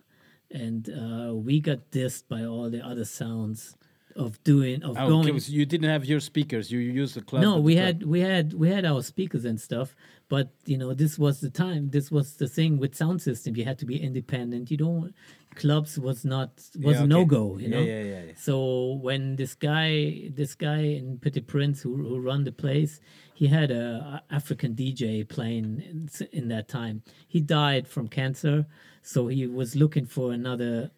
[0.51, 3.75] And uh, we got dissed by all the other sounds
[4.15, 5.29] of doing, of Oh, going.
[5.29, 6.71] okay, so you didn't have your speakers.
[6.71, 7.41] You used the club.
[7.41, 7.85] no, we club.
[7.85, 9.95] had we had we had our speakers and stuff,
[10.29, 11.89] but you know this was the time.
[11.89, 13.55] This was the thing with sound system.
[13.55, 14.69] You had to be independent.
[14.71, 15.13] You don't
[15.55, 17.07] clubs was not was Yeah, a okay.
[17.07, 17.57] no go.
[17.57, 17.81] You Yeah, know.
[17.83, 18.31] yeah, yeah, yeah.
[18.35, 22.99] So when this guy this guy in Petit Prince who who run the place,
[23.33, 27.03] he had a a African DJ playing in, in that time.
[27.27, 28.65] He died from cancer,
[29.01, 30.91] so he was looking for another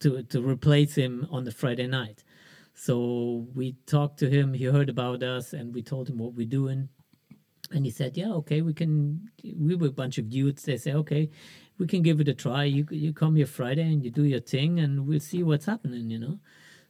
[0.00, 2.24] to to replace him on the Friday night.
[2.74, 4.54] So we talked to him.
[4.54, 6.88] He heard about us, and we told him what we're doing.
[7.70, 10.64] And he said, "Yeah, okay, we can." We were a bunch of youths.
[10.64, 11.30] They say, "Okay,
[11.78, 12.64] we can give it a try.
[12.64, 16.10] You you come here Friday and you do your thing, and we'll see what's happening."
[16.10, 16.38] You know.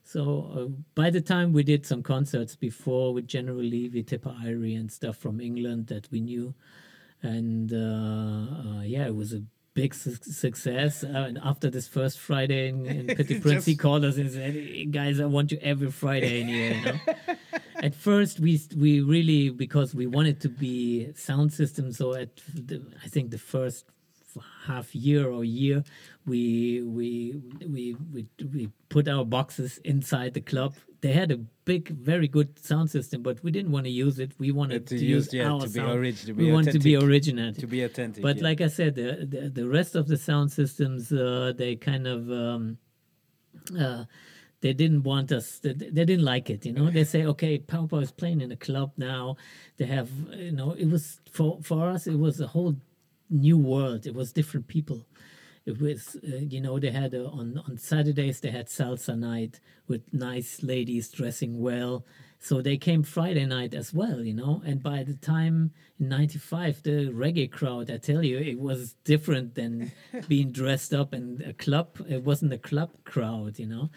[0.03, 4.77] So uh, by the time we did some concerts before with General Levy, Tippa Irie,
[4.77, 6.53] and stuff from England that we knew,
[7.21, 11.03] and uh, uh, yeah, it was a big su- success.
[11.03, 14.53] Uh, and after this first Friday in, in Petit Prince, he called us and said,
[14.53, 16.97] "Hey, "Guys, I want you every Friday in here." You know?
[17.83, 21.91] at first, we we really because we wanted to be sound system.
[21.91, 23.85] So at the, I think the first
[24.65, 25.83] half year or year,
[26.25, 31.89] we we we we we put our boxes inside the club they had a big,
[31.89, 34.31] very good sound system, but we didn't want to use it.
[34.39, 36.17] We wanted to to, use- use yeah, our to be sound.
[36.17, 37.53] to we be wanted to be original.
[37.53, 38.23] to be authentic.
[38.23, 38.43] But yeah.
[38.43, 42.31] like I said, the, the the rest of the sound systems, uh, they kind of
[42.31, 42.77] um,
[43.77, 44.05] uh,
[44.61, 45.59] they didn't want us.
[45.59, 46.65] They, they didn't like it.
[46.65, 49.35] You know, they say, okay, Pow Pow is playing in a club now.
[49.75, 52.07] They have, you know, it was for for us.
[52.07, 52.77] It was a whole
[53.29, 54.05] new world.
[54.05, 55.05] It was different people.
[55.65, 59.59] It was, uh, you know, they had uh, on on Saturdays they had salsa night
[59.87, 62.05] with nice ladies dressing well.
[62.39, 64.61] So they came Friday night as well, you know.
[64.65, 69.55] And by the time in '95, the reggae crowd, I tell you, it was different
[69.55, 69.93] than
[70.27, 71.87] being dressed up in a club.
[72.09, 73.89] It wasn't a club crowd, you know.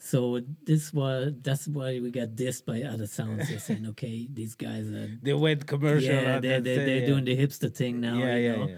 [0.00, 3.48] So this was that's why we got dissed by other sounds.
[3.48, 6.12] They're saying, okay, these guys are they went commercial.
[6.12, 7.06] yeah, on they're, they're, they're yeah.
[7.06, 8.18] doing the hipster thing now.
[8.18, 8.68] Yeah, you yeah, know?
[8.68, 8.76] yeah.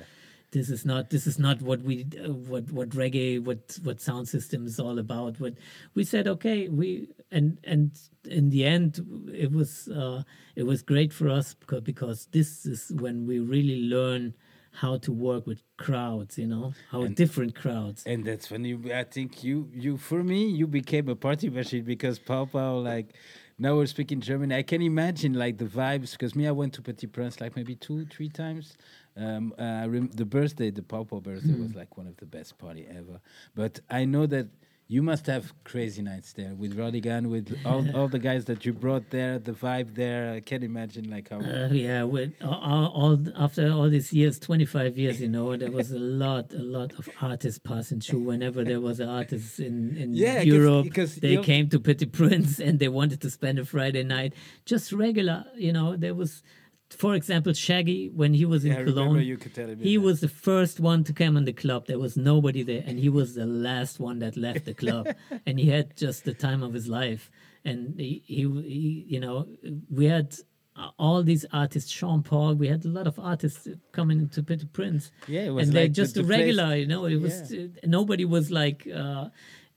[0.54, 4.28] This is not this is not what we uh, what what reggae what what sound
[4.28, 5.40] system is all about.
[5.40, 5.54] What
[5.94, 7.90] we said, okay, we and and
[8.24, 9.00] in the end,
[9.34, 10.22] it was uh,
[10.54, 14.34] it was great for us because because this is when we really learn
[14.74, 16.38] how to work with crowds.
[16.38, 18.04] You know how different crowds.
[18.06, 21.84] And that's when you, I think you, you for me, you became a party machine
[21.84, 23.14] because Pow Pow, like,
[23.58, 24.52] now we're speaking German.
[24.52, 27.76] I can imagine like the vibes because me, I went to Petit Prince like maybe
[27.76, 28.76] two, three times.
[29.16, 31.62] Um, uh, rem- the birthday, the Pow birthday Hmm.
[31.62, 33.20] was like one of the best party ever.
[33.54, 34.48] But I know that
[34.86, 38.72] you must have crazy nights there with Rodigan, with all, all the guys that you
[38.74, 40.32] brought there, the vibe there.
[40.34, 41.38] I can't imagine like how.
[41.40, 45.70] Uh, yeah, with all, all after all these years, twenty five years, you know, there
[45.70, 48.20] was a lot, a lot of artists passing through.
[48.20, 52.06] Whenever there was an artist in in Yeah, 'cause- Europe, because they came to Petit
[52.06, 54.34] Prince and they wanted to spend a Friday night
[54.66, 55.44] just regular.
[55.56, 56.42] You know, there was,
[56.90, 59.20] for example, Shaggy when he was in Yeah, Cologne.
[59.22, 60.02] you could tell he that.
[60.02, 61.86] was the first one to come in the club.
[61.86, 65.08] There was nobody there, and he was the last one that left the club.
[65.46, 67.30] and he had just the time of his life.
[67.64, 69.46] And he, he, he you know,
[69.90, 70.34] we had
[70.76, 72.54] uh, all these artists, Sean Paul.
[72.54, 75.10] We had a lot of artists coming into Petit Prince.
[75.26, 76.76] Yeah, it was and they're like the- just the a place- regular.
[76.76, 78.86] You know, it was uh, nobody was like.
[78.94, 79.28] Uh,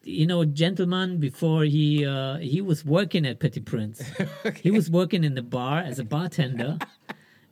[0.08, 4.02] you know, gentleman before he uh, he was working at Petit Prince.
[4.64, 6.78] He was working in the bar as a bartender,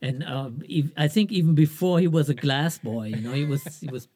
[0.02, 3.08] and um, ev- I think even before he was a glass boy.
[3.08, 4.08] You know, he was he was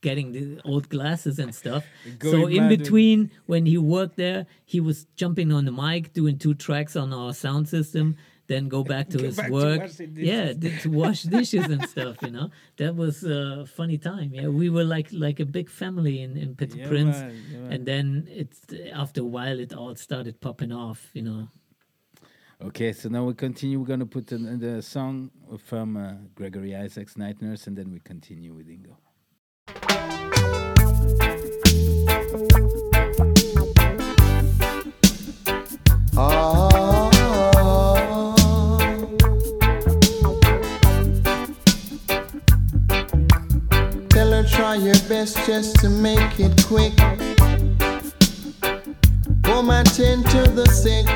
[0.00, 1.84] getting the old glasses and stuff.
[2.22, 6.54] so in between, when he worked there, he was jumping on the mic, doing two
[6.54, 8.16] tracks on our sound system.
[8.48, 12.16] Then go back to Go his back work, washing yeah, to wash dishes and stuff.
[12.22, 14.30] You know, that was a funny time.
[14.34, 17.58] Yeah, we were like like a big family in, in Petit Yeah, Prince, man, yeah,
[17.58, 17.72] man.
[17.72, 18.60] and then it's
[18.92, 21.10] after a while it all started popping off.
[21.12, 21.48] You know,
[22.60, 23.78] Okay, so now we continue.
[23.78, 25.30] We're gonna put an, the song
[25.64, 28.96] from uh, Gregory Isaacs, Night Nurse, and then we continue with Ingo.
[44.58, 46.96] Try your best just to make it quick.
[49.44, 51.06] Pour my tin to the sick.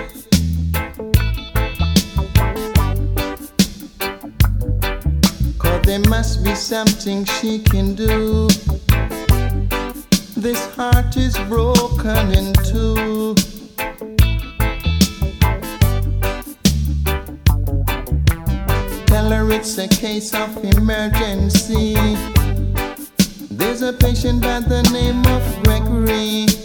[5.58, 8.46] Cause there must be something she can do.
[10.36, 13.34] This heart is broken in two.
[19.06, 21.96] Tell her it's a case of emergency.
[23.62, 26.61] There's a patient by the name of Gregory.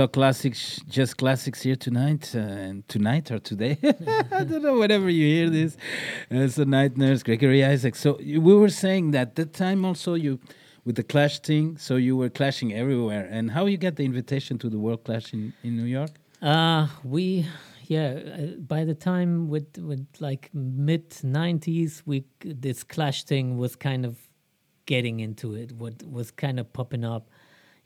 [0.00, 3.76] Saw classics, just classics here tonight, uh, and tonight or today.
[4.32, 5.76] I don't know, whenever you hear this.
[6.30, 7.94] Uh, so, Night Nurse, Gregory Isaac.
[7.94, 10.40] So, we were saying that that time also you,
[10.86, 13.28] with the Clash thing, so you were clashing everywhere.
[13.30, 16.12] And how you get the invitation to the World Clash in, in New York?
[16.40, 17.46] Uh, we,
[17.84, 23.76] yeah, uh, by the time with, with like mid 90s, we this clash thing was
[23.76, 24.16] kind of
[24.86, 27.28] getting into it, what was kind of popping up,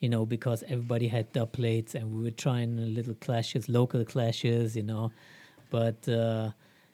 [0.05, 4.77] you know, because everybody had dub plates and we were trying little clashes, local clashes,
[4.77, 5.11] you know.
[5.71, 6.51] But uh,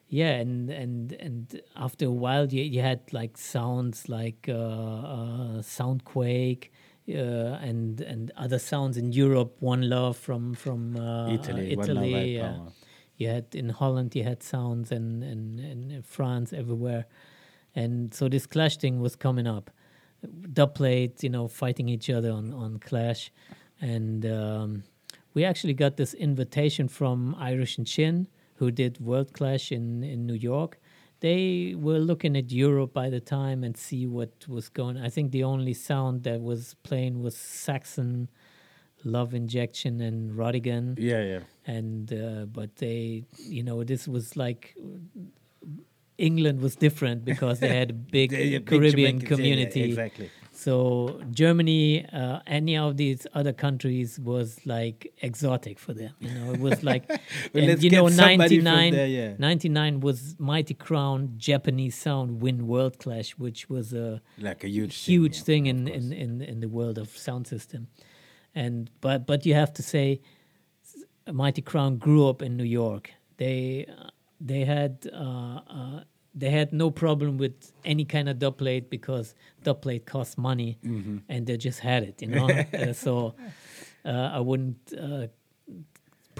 [0.08, 5.62] yeah, and, and and after a while, you, you had like sounds like uh, uh,
[5.76, 6.64] Soundquake.
[7.08, 12.58] Uh, and and other sounds in Europe, One Love from from uh, Italy, Italy, yeah.
[13.16, 17.06] You had in Holland, you had sounds, and and and in France, everywhere,
[17.74, 19.70] and so this clash thing was coming up.
[20.74, 23.30] Plates, you know, fighting each other on on clash,
[23.80, 24.82] and um,
[25.34, 30.26] we actually got this invitation from Irish and Chin, who did World Clash in in
[30.26, 30.78] New York.
[31.20, 34.96] They were looking at Europe by the time and see what was going.
[34.96, 38.30] I think the only sound that was playing was Saxon,
[39.04, 41.40] Love Injection, and Rodigan Yeah, yeah.
[41.66, 44.76] and uh, but they you know this was like
[46.20, 49.82] England was different because they had a big yeah, big Caribbean yeah, community.
[49.82, 50.30] exactly.
[50.52, 56.12] So Germany, uh, any of these other countries was like exotic for them.
[56.20, 57.08] You know, it was like,
[57.54, 59.34] and you know, somebody 99, there, yeah.
[59.38, 64.96] 99 was Mighty Crown Japanese sound win World Clash, which was a Like a huge
[65.04, 67.88] huge thing, thing yeah, in, in, in, in the world of sound system.
[68.54, 70.20] And but but you have to say,
[71.32, 73.12] Mighty Crown grew up in New York.
[73.38, 76.00] They uh, they had uh, uh,
[76.34, 80.78] they had no problem with any kind of dub plate because dub plate costs money,
[80.84, 81.18] Mm-hmm.
[81.28, 82.48] and they just had it, you know.
[82.74, 83.34] uh, so
[84.04, 85.26] uh, I wouldn't uh,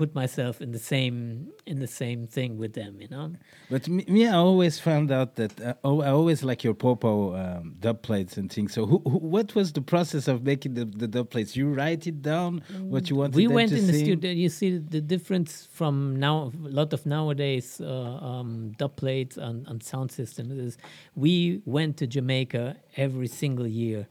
[0.01, 1.18] put myself in the same
[1.66, 3.26] in the same thing with them, you know.
[3.72, 6.94] But me, me, I always found out that uh, oh, I always like your Pow
[7.05, 8.72] Pow um, dub plates and things.
[8.76, 11.55] So, who, who, what was the process of making the, the dub plates?
[11.55, 12.62] You write it down
[12.94, 13.36] what you wanted.
[13.36, 15.94] we went in the studio you see the difference from
[16.26, 20.78] now a lot of nowadays uh, um, dub plates and, and sound systems is
[21.14, 22.64] we went to jamaica
[22.96, 24.09] every single year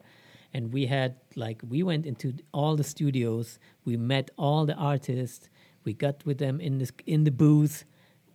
[0.53, 2.27] and we had like we went into
[2.57, 5.49] all the studios we met all the artists
[5.89, 7.75] we got with them in this in the booth.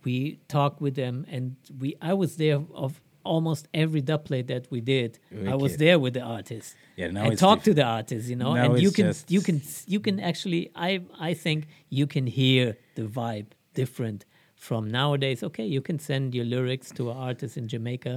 [0.07, 0.15] We
[0.57, 1.43] talked with them and
[1.81, 2.91] we i was there of
[3.35, 5.11] almost every dub plate that we did.
[5.53, 8.53] I was there with the artists Yeah, now and talk to the artists you know?
[8.53, 9.57] Now and you can you can
[9.93, 10.89] you can actually i
[11.29, 11.59] i think
[11.99, 12.63] you can hear
[12.99, 13.49] the vibe
[13.81, 14.19] different
[14.67, 15.39] from nowadays.
[15.49, 18.15] Okay you can send your lyrics to an artist in jamaica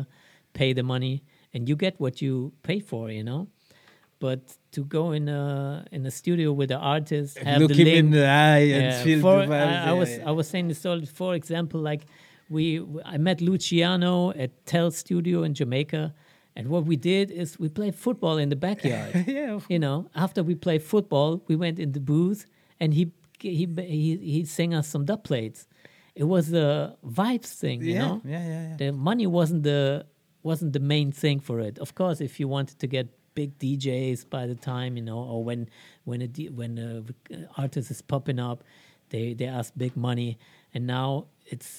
[0.60, 1.14] pay the money
[1.52, 2.32] and you get what you
[2.68, 3.42] pay for you know
[4.20, 4.40] but
[4.72, 7.98] to go in a in a studio with an artist have Look the him link,
[7.98, 9.86] in the eye and yeah, feel for, the vibes.
[9.86, 10.28] I, I was yeah.
[10.28, 12.02] I was saying this all for example like
[12.48, 16.14] we I met Luciano at Tell Studio in Jamaica
[16.56, 20.42] and what we did is we played football in the backyard yeah, you know after
[20.42, 22.46] we played football we went in the booth
[22.80, 25.66] and he he he he sang us some dub plates
[26.14, 28.76] it was a vibes thing you know yeah, yeah, yeah.
[28.76, 30.04] the money wasn't the
[30.42, 31.78] wasn't the main thing for it.
[31.78, 33.06] Of course, if you wanted to get
[33.40, 35.60] big DJs by the time, you know, or when
[36.08, 36.28] when a
[36.60, 36.90] when a
[37.62, 38.58] artist is popping up,
[39.12, 40.30] they they ask big money,
[40.74, 41.08] and now
[41.52, 41.70] it's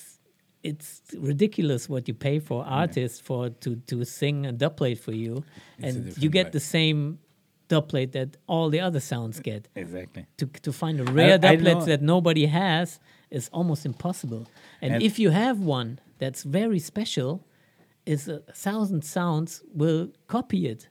[0.70, 0.88] it's
[1.32, 5.34] ridiculous what you pay for artists for to to sing a dub plate for you,
[5.78, 6.52] It's and you get vibe.
[6.58, 7.00] the same
[7.72, 9.62] dub plate that all the other sounds get.
[9.76, 10.24] Exactly.
[10.40, 13.00] To, to find a rare I dub know- plates that nobody has
[13.38, 14.44] is almost impossible.
[14.82, 15.90] And, And- if you have one
[16.22, 17.32] that's very special,
[18.06, 19.52] is a thousand sounds
[19.82, 20.04] will
[20.36, 20.89] copy it.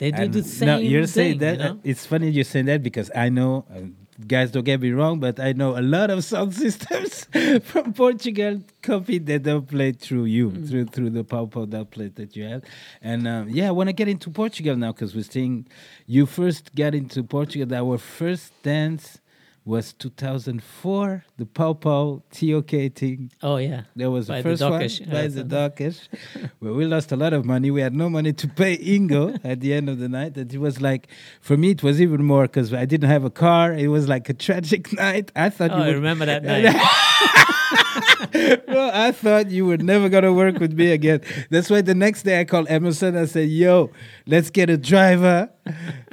[0.00, 1.70] They do And the same no, you're saying that you know?
[1.78, 3.80] uh, it's funny you're saying that because I know, uh,
[4.26, 7.26] guys, don't get me wrong, but I know a lot of sound systems
[7.70, 10.68] from Portugal copied that dub plate through you, Mm.
[10.68, 12.62] through through the dub plate that you have.
[13.02, 15.66] And um, yeah, I want to get into Portugal now because we're saying
[16.06, 17.68] you first got into Portugal.
[17.82, 19.20] Our first dance
[19.64, 23.30] was 2004, the Pow Pow TOK thing.
[23.42, 24.62] oh yeah, That was By the the first
[25.02, 26.08] one by the Dockish.
[26.60, 27.70] well, we lost a lot of money.
[27.70, 30.34] We had no money to pay Ingo at the end of the night.
[30.34, 31.08] That it was like,
[31.40, 33.72] for me, it was even more because I didn't have a car.
[33.74, 35.30] It was like a tragic night.
[35.36, 36.64] I thought Oh, you I would, remember that night.
[38.66, 41.20] Bro, I thought you were never gonna work with me again.
[41.50, 43.16] That's why the next day I called Emerson.
[43.16, 43.90] I said, "Yo,
[44.26, 45.50] let's get a driver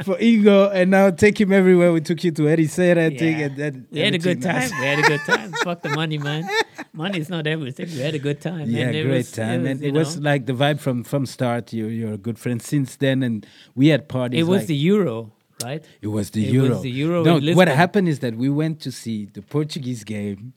[0.04, 3.46] for Ingo, and now take him everywhere." We took you to Ericeira, I think, Yeah.
[3.46, 4.70] and then We had a good time.
[4.80, 5.52] We had a good time.
[5.64, 6.48] Fuck the money, man.
[6.94, 7.88] Money's not everything.
[7.92, 8.70] We had a good time.
[8.70, 11.74] Yeah, great was- time, It was, and it was like the vibe from from start.
[11.74, 13.46] You you're a good friend since then, and
[13.76, 14.40] we had parties.
[14.40, 15.32] it was like- the Euro,
[15.64, 15.84] right?
[16.02, 16.70] It was the It Euro.
[16.70, 20.54] was the Euro No, what happened is that we went to see the Portuguese game,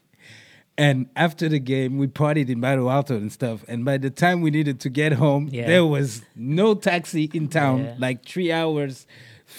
[0.77, 3.63] and after the game, we partied in Bairro Alto and stuff.
[3.67, 5.67] And by the time we needed to get home, Yeah.
[5.67, 7.83] there was no taxi in town.
[7.83, 7.95] Yeah.
[7.99, 9.05] Like three hours.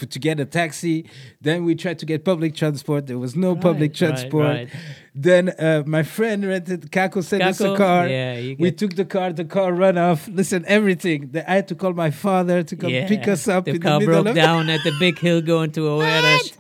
[0.01, 1.05] f to get a taxi,
[1.43, 3.07] then we tried to get public transport.
[3.09, 4.47] There was no public Right, right, transport.
[4.47, 4.69] right.
[5.15, 8.09] Then uh, my friend rented Kako sent us a car.
[8.09, 9.35] yeah, we took the car.
[9.35, 10.27] The car ran off.
[10.29, 11.29] Listen, everything.
[11.33, 14.01] The, I had to call my father to come pick us up The in car
[14.01, 16.55] the broke down at the big hill going to Oeiras.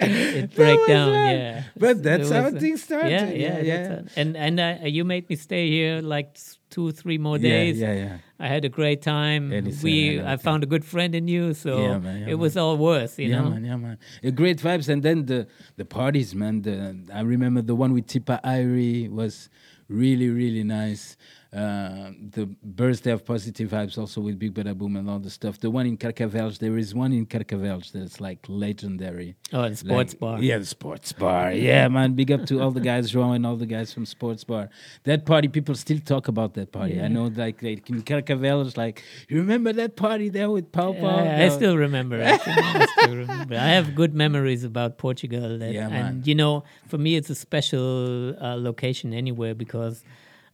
[0.00, 1.32] It was down, that.
[1.36, 1.62] yeah.
[1.76, 4.02] But that's how uh, things started, Yeah, yeah, yeah, yeah.
[4.16, 6.36] And and uh, you made me stay here like
[6.70, 7.78] two, three more days.
[7.78, 8.18] yeah, yeah.
[8.40, 9.52] I had a great time.
[9.52, 12.38] Uh, we, and I found a good friend in you, so Yeah, man, yeah, it
[12.38, 13.50] was all worth, you yeah, know.
[13.50, 13.98] man, yeah, man.
[14.22, 16.62] Yeah, great vibes, and then the the parties, man.
[16.62, 16.76] The
[17.14, 19.48] I remember the one with Tippa Irie was
[19.88, 21.16] really, really nice.
[21.54, 25.60] Uh, the birthday of positive vibes, also with Big Bada Boom and all the stuff.
[25.60, 29.36] The one in Carcavelos, there is one in Carcavelos that's like legendary.
[29.52, 30.42] Oh, the sports Like- bar.
[30.42, 31.52] Yeah, the sports bar.
[31.52, 32.14] Yeah, man.
[32.14, 34.68] Big up to all the guys, João and all the guys from sports bar.
[35.04, 37.00] That party, people still talk about that party.
[37.00, 41.22] I know, like, like in Carcavelos, like, you remember that party there with Pow Pow?
[41.22, 42.20] Yeah, I still remember.
[42.20, 42.54] actually.
[42.54, 43.54] I still remember.
[43.54, 45.58] I have good memories about Portugal.
[45.58, 46.06] That, Yeah, man.
[46.06, 50.02] and you know, for me, it's a special uh, location anywhere because,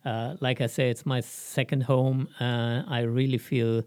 [0.05, 2.28] uh, like I say, it's my second home.
[2.40, 3.82] Uh, I really feel.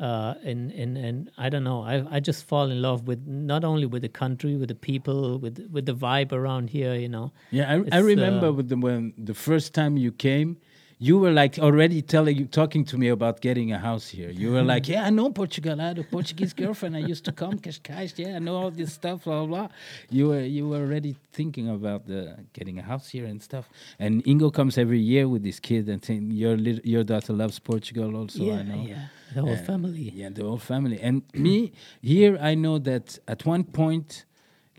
[0.00, 1.82] Uh, in, in, in I don't know.
[1.82, 5.38] I I just fall in love with not only with the country, with the people,
[5.38, 6.94] with with the vibe around here.
[6.94, 7.32] You know.
[7.50, 10.58] Yeah, I, I remember uh, with the, when the first time you came,
[11.00, 14.30] you were like already telling you talking to me about getting a house here.
[14.30, 15.80] You were like, "Yeah, I know Portugal.
[15.80, 16.96] I had a Portuguese girlfriend.
[16.96, 18.18] I used to come, Cascais.
[18.18, 19.24] Yeah, I know all this stuff.
[19.24, 19.68] Blah blah." blah.
[20.10, 23.68] You were you were already thinking about the getting a house here and stuff.
[23.98, 26.56] And Ingo comes every year with his kid, and think your
[26.94, 28.42] your daughter loves Portugal also.
[28.42, 28.82] yeah, I know.
[28.88, 29.06] yeah.
[29.34, 30.10] The whole Uh, family.
[30.16, 30.98] Yeah, the whole family.
[31.00, 31.72] And me,
[32.02, 34.24] here, I know that at one point,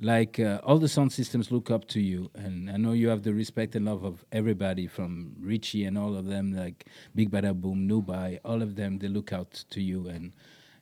[0.01, 2.29] like uh, all the sound systems look up to you.
[2.35, 6.15] And I know you have the respect and love of everybody from Richie and all
[6.15, 6.85] of them, like
[7.15, 10.07] Big Bada Boom, Nubai, all of them, they look out to you.
[10.07, 10.33] And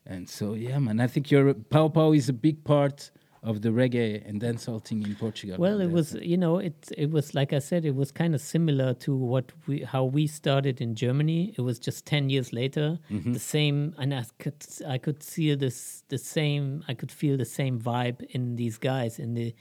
[0.05, 3.11] and so, yeah, man, I think your pow pow is a big part
[3.43, 5.57] of the reggae and dancehall thing in Portugal.
[5.59, 8.41] Well, it was you know it it was like I said it was kind of
[8.41, 11.53] similar to what we how we started in Germany.
[11.57, 13.33] It was just ten years later, Mm-hmm.
[13.33, 17.45] the same, and I could I could see this the same I could feel the
[17.45, 19.53] same vibe in these guys in the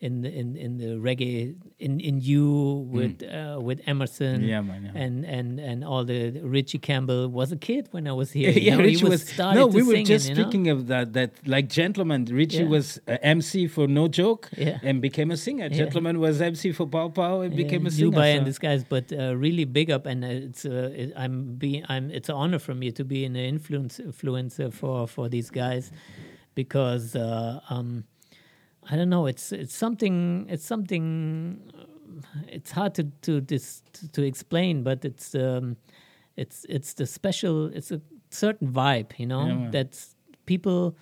[0.00, 4.48] in the in, in the reggae in in you with uh, with Emerson Mm.
[4.48, 5.02] Yeah, man, yeah.
[5.04, 8.50] and and and all the Richie Campbell was a kid when I was here.
[8.56, 9.38] yeah, you know, he Richie was.
[9.38, 10.34] No, we were singing, just know?
[10.34, 11.12] speaking of that.
[11.14, 12.76] That like gentleman, Richie Yeah.
[12.76, 15.68] was uh, MC for No Joke, and became a singer.
[15.70, 18.10] Gentleman was MC for Pow Pow and became a singer.
[18.10, 21.12] Nubai so- and these guys, but uh, really big up, and uh, it's uh, it,
[21.16, 25.28] I'm being I'm it's an honor for me to be an influence influencer for for
[25.28, 25.90] these guys
[26.54, 28.04] because uh, um,
[28.90, 31.60] I don't know it's it's something it's something
[32.48, 35.76] it's hard to to dis, to, to explain, but it's um,
[36.36, 40.14] it's it's the special it's a certain vibe, you know, Yeah, that's
[40.46, 40.96] people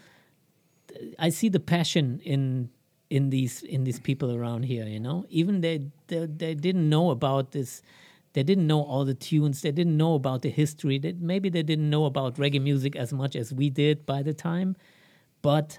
[1.18, 2.70] I see the passion in
[3.11, 4.87] in these in these people around here.
[4.87, 7.82] You know, even they they, they didn't know about this.
[8.32, 9.62] They didn't know all the tunes.
[9.62, 10.99] They didn't know about the history.
[10.99, 14.35] They, maybe they didn't know about reggae music as much as we did by the
[14.35, 14.76] time,
[15.43, 15.78] but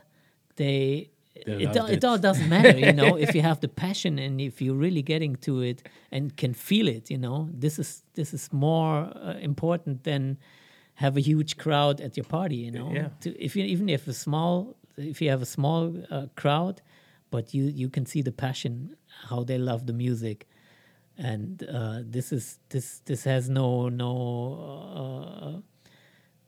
[0.56, 1.10] they.
[1.36, 2.06] It, it it.
[2.06, 5.36] all doesn't matter, you know, if you have the passion and if you're really getting
[5.38, 7.50] to it and can feel it, you know.
[7.52, 10.38] This is this is more uh, important than
[10.96, 12.92] have a huge crowd at your party, you know.
[12.92, 13.10] Yeah.
[13.22, 16.82] To, if you even if a small if you have a small uh, crowd,
[17.32, 18.96] but you you can see the passion
[19.30, 20.48] how they love the music,
[21.18, 25.64] and uh, this is this this has no no.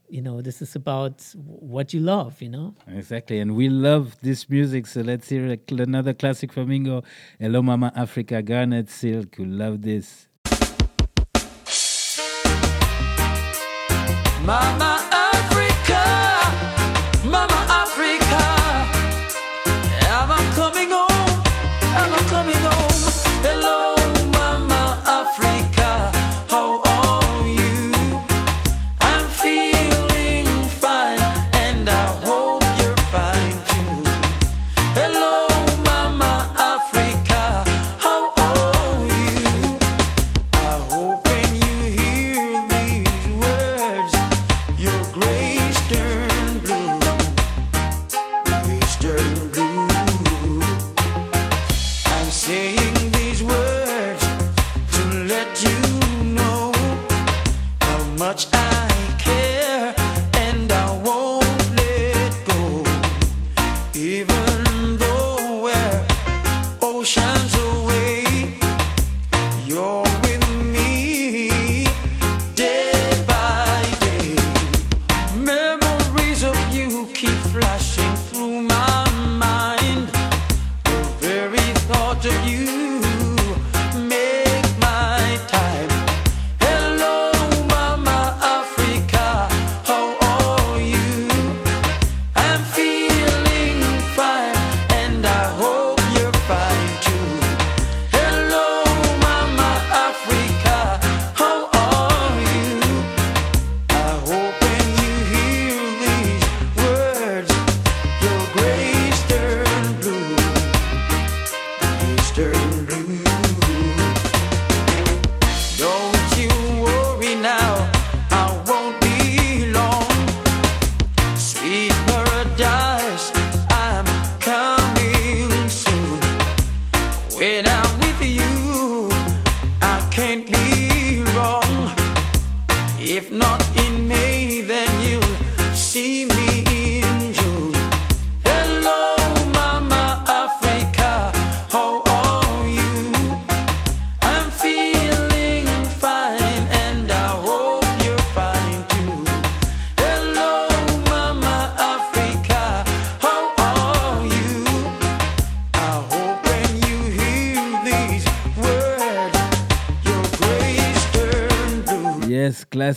[0.09, 2.75] You know, this is about what you love, you know.
[2.87, 4.87] Exactly, and we love this music.
[4.87, 7.03] So let's hear a, cl- another classic flamingo.
[7.39, 9.35] Hello, Mama Africa, Garnet Silk.
[9.37, 10.29] We love this.
[14.45, 15.06] Mama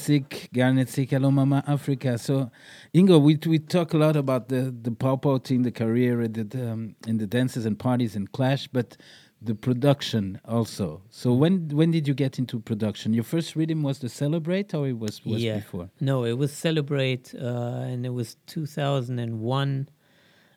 [0.00, 2.16] classic Garnet Silk, Hello Mama Africa.
[2.16, 2.50] So,
[2.94, 6.44] Ingo, we we talk a lot about the the Pow Pow thing, the career, the,
[6.44, 8.96] the, um, in the dances and parties and Clash, but
[9.42, 11.02] the production also.
[11.10, 13.12] So when when did you get into production?
[13.12, 15.56] Your first rhythm was the Celebrate, or it was was yeah.
[15.56, 15.90] before?
[16.00, 19.88] No, it was Celebrate, uh, and it was 2001.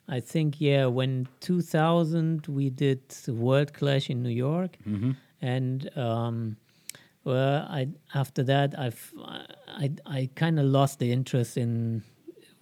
[0.06, 4.76] I think, yeah, when 2000 we did World Clash in New York,
[5.40, 6.56] and um,
[7.24, 9.12] well, I after that I've
[9.68, 12.02] I I kind of lost the interest in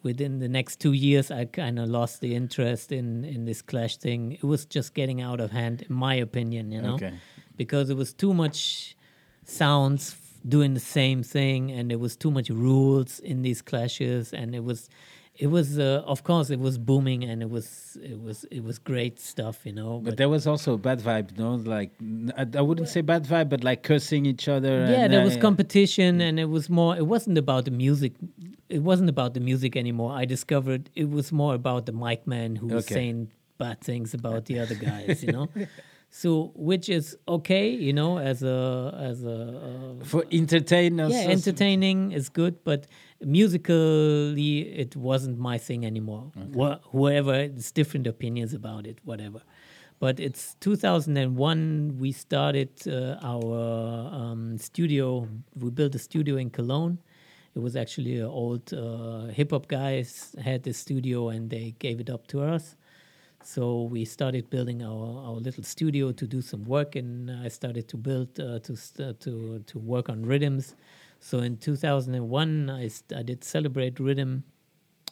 [0.03, 1.31] within the next two years.
[1.31, 4.33] I kind of lost the interest in in this Clash thing.
[4.33, 7.13] It was just getting out of hand, in my opinion, you know, Okay.
[7.57, 8.97] because it was too much
[9.45, 10.17] sounds
[10.49, 14.65] doing the same thing and there was too much rules in these clashes and it
[14.65, 14.89] was
[15.43, 18.79] it was uh, of course it was booming and it was it was it was
[18.79, 21.49] great stuff you know But there was also a bad vibe, no?
[21.77, 21.91] Like
[22.41, 24.75] I, I wouldn't say bad vibe, but like cursing each other.
[24.93, 28.13] yeah and, there uh, was competition and it was more it wasn't about the music
[28.69, 32.51] it wasn't about the music anymore i discovered it was more about the mic man
[32.61, 33.19] who was saying
[33.59, 35.47] bad things about the other guys you know
[36.21, 38.59] so which is okay you know as a
[39.11, 41.13] as a uh, for entertainers.
[41.13, 42.87] yeah entertaining is good but
[43.25, 46.31] musically it wasn't my thing anymore.
[46.53, 49.41] Wha- whoever it's different opinions about it whatever.
[49.99, 56.99] But it's 2001 we started uh, our um, studio we built a studio in cologne.
[57.55, 62.09] It was actually an old uh, hip-hop guys had this studio and they gave it
[62.09, 62.77] up to us.
[63.45, 67.89] So we started building our, our little studio to do some work, and I started
[67.89, 70.77] to build uh, to st- to to work on rhythms.
[71.25, 74.43] So in 2001, I st- I did celebrate rhythm,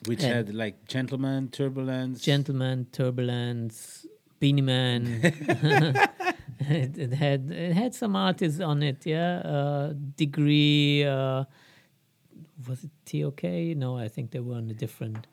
[0.07, 2.21] which had like Gentleman, Turbulence.
[2.21, 4.07] gentleman, turbulence,
[4.41, 5.05] Beenie Man.
[6.69, 9.39] it, it had it had some artists on it, yeah.
[9.39, 11.45] Uh, degree, uh,
[12.67, 13.45] was it TOK?
[13.77, 15.29] No, I think they were on a different.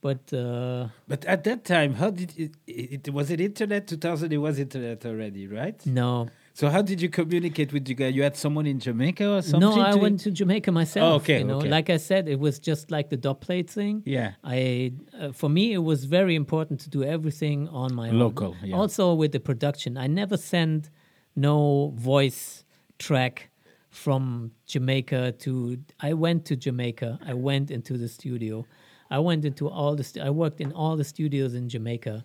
[0.00, 3.88] But uh, But at that time, how did it, it, it was it internet?
[3.88, 5.84] 2000, it was internet already, right?
[5.84, 8.14] no, So how did you communicate with you guys?
[8.14, 9.60] You had someone in Jamaica or something?
[9.60, 11.12] No, I went to Jamaica myself.
[11.12, 11.68] Oh, okay, you know, okay.
[11.68, 14.02] like I said, it was just like the dub plate thing.
[14.04, 14.32] Yeah.
[14.42, 18.56] I, uh, for me, it was very important to do everything on my Local, own.
[18.64, 18.76] yeah.
[18.76, 20.90] Also with the production, I never sent
[21.36, 22.64] no voice
[22.98, 23.50] track
[23.90, 25.78] from Jamaica to.
[26.00, 27.18] I went to Jamaica.
[27.26, 28.66] I went into the studio.
[29.10, 30.04] I went into all the.
[30.04, 32.24] St- I worked in all the studios in Jamaica.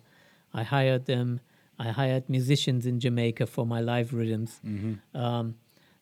[0.54, 1.40] I hired them.
[1.78, 4.60] I hired musicians in Jamaica for my live rhythms.
[5.14, 5.54] Um,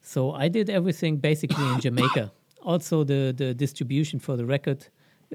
[0.03, 2.31] so I did everything basically in Jamaica.
[2.75, 4.81] Also, the the distribution for the record,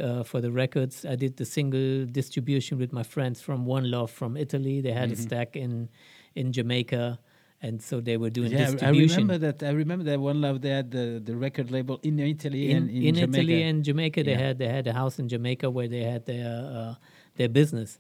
[0.02, 4.10] uh, for the records, I did the single distribution with my friends from One Love
[4.10, 4.82] from Italy.
[4.82, 5.90] They had a stack in
[6.34, 7.20] in Jamaica,
[7.62, 9.62] and so they were doing Yeah, I remember that.
[9.62, 10.62] I remember that one love.
[10.62, 13.42] They had the, the record label in Italy in, and in, in Jamaica.
[13.42, 14.20] Italy and Jamaica.
[14.24, 14.48] They Yeah.
[14.48, 16.94] had they had a house in Jamaica where they had their uh,
[17.38, 18.00] their business.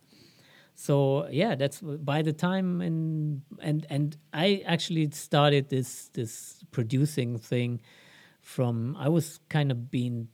[0.79, 7.37] So yeah, that's by the time and and and I actually started this this producing
[7.37, 7.81] thing
[8.41, 10.29] from I was kind of being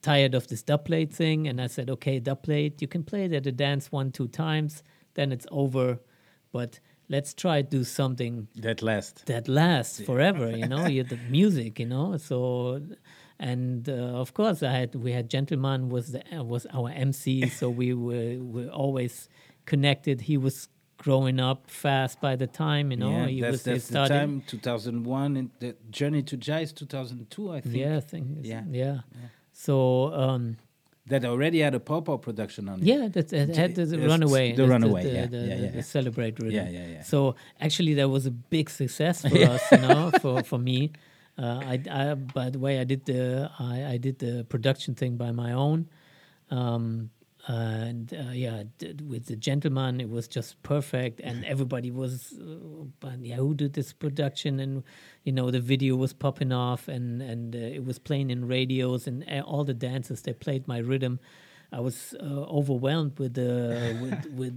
[0.00, 3.24] tired of this dub plate thing, and I said, okay, dub plate, you can play
[3.24, 5.98] it at a dance one two times, then it's over,
[6.52, 9.26] but let's try to do something that last.
[9.26, 12.80] that lasts forever you know you the music you know so
[13.38, 17.48] and uh, of course i had we had gentleman was the, uh, was our mc
[17.48, 19.28] so we were were always
[19.66, 20.68] connected he was
[20.98, 24.08] growing up fast by the time you know yeah, he that's, was he that's the
[24.08, 27.76] time, 2001, and the journey to Jah, 2002, I think.
[27.76, 28.62] yeah i think it's- Yeah.
[28.70, 28.98] yeah
[29.52, 29.74] so
[30.14, 30.56] um
[31.08, 32.84] That already had a Pow Pow production on it.
[32.92, 34.46] Yeah, that it had the, the runaway.
[34.60, 35.82] the Runaway, The, yeah, the, yeah, yeah, yeah.
[35.96, 36.56] celebrate rhythm.
[36.60, 37.02] Yeah, yeah, yeah.
[37.12, 37.18] So
[37.66, 40.78] actually, that was a big success for us, you know, for for me.
[41.38, 45.16] Uh, I, I, by the way, I did the I, I did the production thing
[45.16, 45.88] by my own,
[46.50, 47.10] um,
[47.46, 52.84] and uh, yeah, d- with the gentleman, it was just perfect, and everybody was, uh,
[53.00, 54.60] but yeah, who did this production?
[54.60, 54.82] And
[55.24, 59.06] you know, the video was popping off, and and uh, it was playing in radios,
[59.06, 61.20] and uh, all the dancers they played my rhythm.
[61.76, 62.24] I was uh,
[62.58, 63.50] overwhelmed with the
[64.02, 64.56] with, with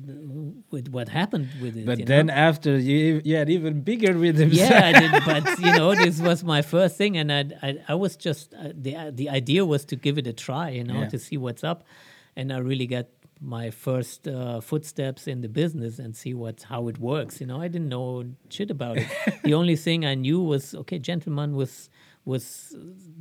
[0.72, 1.86] with what happened with it.
[1.86, 2.34] But then know?
[2.49, 4.53] after, you, you had even bigger rhythms.
[4.53, 5.11] yeah, I did.
[5.32, 8.72] But you know, this was my first thing, and I I, I was just uh,
[8.86, 11.13] the uh, the idea was to give it a try, you know, Yeah.
[11.13, 11.80] to see what's up,
[12.38, 13.07] and I really got
[13.41, 17.41] my first uh, footsteps in the business and see what how it works.
[17.41, 18.09] You know, I didn't know
[18.55, 19.09] shit about it.
[19.43, 21.89] the only thing I knew was okay, gentleman was
[22.26, 22.76] was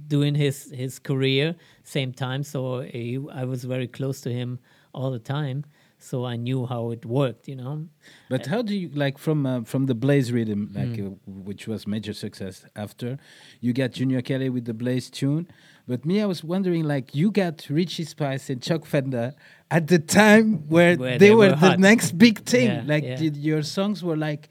[0.07, 4.59] doing his his career same time, so he, I was very close to him
[4.93, 5.65] all the time.
[6.01, 7.49] so I knew how it worked.
[7.49, 7.89] You know,
[8.31, 11.07] But how do you like from uh, from the Blaze rhythm, like Hmm.
[11.07, 13.19] uh, which was major success after
[13.61, 15.47] you got Junior Kelly with the Blaze tune?
[15.89, 19.33] But me, I was wondering, like you got Richie Spice and Chuck Fender
[19.71, 22.69] at the time where, Where they, they were, were the next big thing.
[22.71, 23.17] Yeah, like yeah.
[23.23, 24.49] did your songs were like.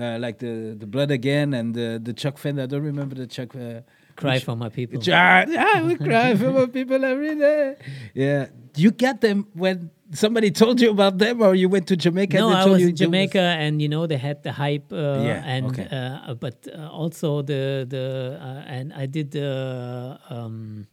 [0.00, 2.62] Uh, like the the blood again and the the Chuck Fender.
[2.62, 3.54] I don't remember the Chuck.
[3.54, 3.80] Uh,
[4.16, 4.98] cry which- for my people.
[5.12, 7.76] Ah, yeah, we cry for my people every day.
[8.14, 8.46] Yeah,
[8.76, 12.36] you get them when somebody told you about them, or you went to Jamaica.
[12.38, 14.92] no, and they I was you in Jamaica, and you know they had the hype,
[14.92, 15.86] uh, Yeah, and okay.
[15.90, 20.86] uh, but uh, also the the uh, and I did the um,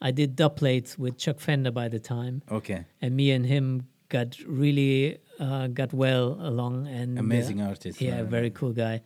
[0.00, 3.88] I did dub plates with Chuck Fender by the time, Okay, and me and him
[4.08, 8.00] got really uh, got well along, and uh, amazing artist.
[8.00, 9.02] yeah, uh, very cool guy.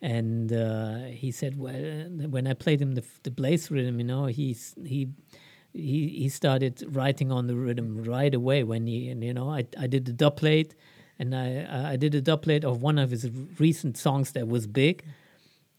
[0.00, 4.04] And uh, he said, well, uh, when I played him the, the blaze rhythm, you
[4.04, 5.08] know, he's he
[5.72, 8.62] he he started writing on the rhythm right away.
[8.62, 10.74] When he, and, you know, I I did the dub plate
[11.18, 14.66] and I I did a dub plate of one of his recent songs that was
[14.66, 15.04] big,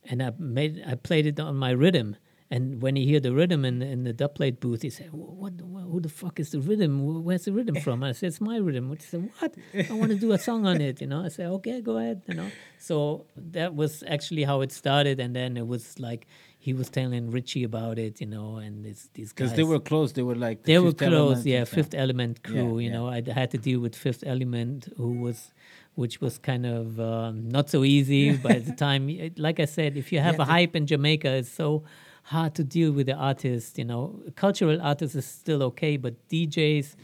[0.04, 2.18] and I made I played it on my rhythm.
[2.52, 5.54] And when he hear the rhythm in, in the dub plate booth, he said, "What?
[5.62, 7.24] what who the fuck is the rhythm?
[7.24, 9.54] Where's the rhythm from?" I said, "It's my rhythm." He said, "What?
[9.90, 12.24] I want to do a song on it." You know, I said, "Okay, go ahead."
[12.28, 12.48] You know,
[12.80, 16.26] so that was actually how it started, and then it was like
[16.58, 19.80] he was telling Richie about it, you know, and this, these guys because they were
[19.80, 20.14] close.
[20.14, 21.66] They were like the they were close, yeah.
[21.66, 22.94] Fifth Element crew, Yeah, you yeah.
[22.98, 23.08] know.
[23.08, 25.54] I had to deal with Fifth Element, who was,
[25.94, 29.08] which was kind of um, not so easy by the time.
[29.10, 31.84] it- Like I said, if you have a hype in Jamaica, it's so
[32.30, 33.78] hard to deal with the artist.
[33.78, 36.96] You know, cultural artists is still okay, but DJs.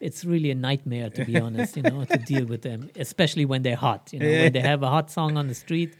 [0.00, 3.62] It's really a nightmare, to be honest, you know, to deal with them, especially when
[3.62, 4.12] they're hot.
[4.12, 5.96] You know, when they have a hot song on the street,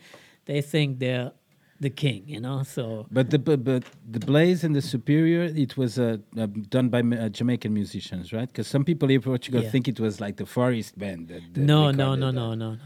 [0.47, 1.31] they think they're
[1.79, 2.65] the king, you know.
[2.65, 6.89] So But the but, but the Blaze and the Superior, it was uh, uh, done
[6.89, 8.49] by uh, Jamaican musicians, right?
[8.49, 9.71] Because some people here in Portugal Yeah.
[9.71, 11.29] think it was like the Far East band.
[11.29, 12.79] That, that no, no, no, no, no, no.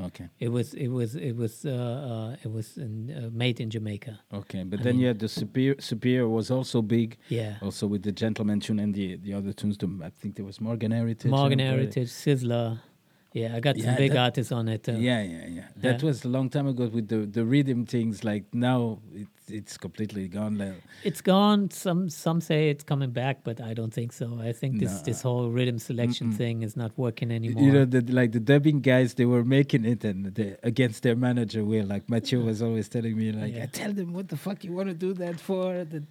[0.00, 3.68] Okay, It was it was it was uh, uh, it was in, uh, made in
[3.68, 4.20] Jamaica.
[4.32, 4.62] okay.
[4.62, 5.74] But I then mean- you had the Superior.
[5.80, 7.16] Superior was also big.
[7.28, 9.76] Yeah, Also with the Gentleman tune and the the other tunes.
[9.76, 11.30] The, I think there was Morgan Heritage.
[11.30, 12.78] Morgan Heritage, Sizzla.
[13.34, 14.88] Yeah, I got Yeah, some big that- artists on it.
[14.88, 15.68] Uh, Yeah, yeah, yeah.
[15.76, 16.06] That Yeah.
[16.08, 18.24] was a long time ago with the the rhythm things.
[18.24, 20.54] Like now, it's it's completely gone.
[20.58, 20.74] Like,
[21.04, 21.70] It's gone.
[21.70, 24.26] Some some say it's coming back, but I don't think so.
[24.48, 25.02] I think this Nah.
[25.08, 27.62] this whole rhythm selection thing is not working anymore.
[27.64, 31.16] You know, the, like the dubbing guys, they were making it and they, against their
[31.28, 31.86] manager will.
[31.94, 33.64] Like Mathieu was always telling me, like, Yeah.
[33.64, 35.64] I tell them what the fuck you want to do that for.
[35.92, 36.04] That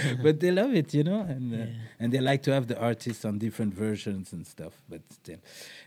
[0.24, 1.66] but they love it, you know, and uh,
[2.00, 4.74] and they like to have the artists on different versions and stuff.
[4.92, 5.40] But still,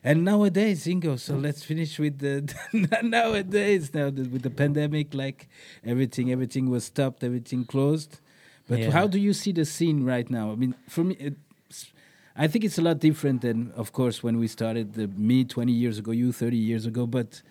[0.10, 1.20] and nowadays, Ingo.
[1.20, 2.36] So let's finish with the
[3.04, 3.94] nowadays.
[3.94, 5.48] Now the, with the pandemic, like
[5.86, 8.20] everything, everything was stopped, everything closed.
[8.68, 8.92] But Yeah.
[8.92, 10.52] how do you see the scene right now?
[10.52, 11.92] I mean, for me, it's,
[12.36, 14.94] I think it's a lot different than, of course, when we started.
[14.94, 17.06] The me twenty years ago, you thirty years ago.
[17.06, 17.42] But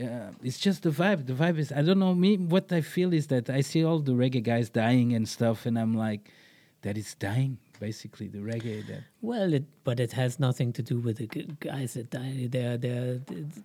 [0.00, 1.26] uh, it's just the vibe.
[1.26, 1.72] The vibe is.
[1.72, 2.14] I don't know.
[2.14, 5.66] Me, what I feel is that I see all the reggae guys dying and stuff,
[5.66, 6.30] and I'm like,
[6.82, 7.58] that is dying.
[7.80, 8.86] Basically, the reggae.
[8.86, 12.52] That Well, it, but it has nothing to do with the guys that died.
[12.52, 13.20] They're, they're,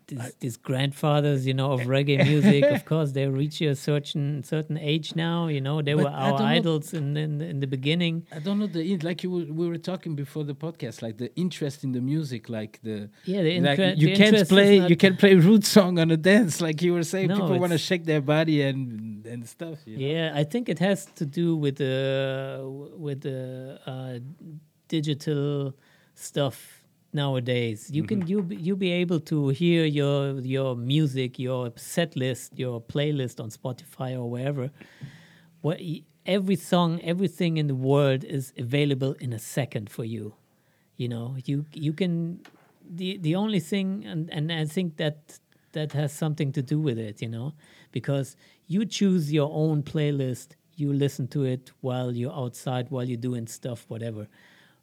[0.07, 2.63] these, these grandfathers, you know, of reggae music.
[2.63, 5.47] of course, they reach a certain certain age now.
[5.47, 8.25] You know, they But were our idols in, in in the beginning.
[8.31, 11.29] I don't know the like you were, we were talking before the podcast, like the
[11.35, 15.19] interest in the music, like the Yeah, the, like you the can't play you can't
[15.19, 18.05] play root song on a dance like you were saying No, people want to shake
[18.05, 20.05] their body and and stuff you know?
[20.13, 21.97] Yeah, I think it has to do with the
[22.97, 24.19] with the uh,
[24.89, 25.73] digital
[26.15, 26.83] stuff
[27.13, 27.89] nowadays.
[27.91, 28.29] You can mm-hmm.
[28.29, 33.39] you be- you be able to hear your your music, your set list, your playlist
[33.39, 34.71] on Spotify or wherever.
[35.61, 35.79] What
[36.25, 40.35] every song, everything in the world is available in a second for you.
[40.97, 42.41] You know, you you can
[42.89, 45.39] the the only thing and and I think that
[45.71, 47.53] that has something to do with it, you know,
[47.91, 48.35] because
[48.67, 53.47] you choose your own playlist, you listen to it while you're outside, while you're doing
[53.47, 54.27] stuff, whatever.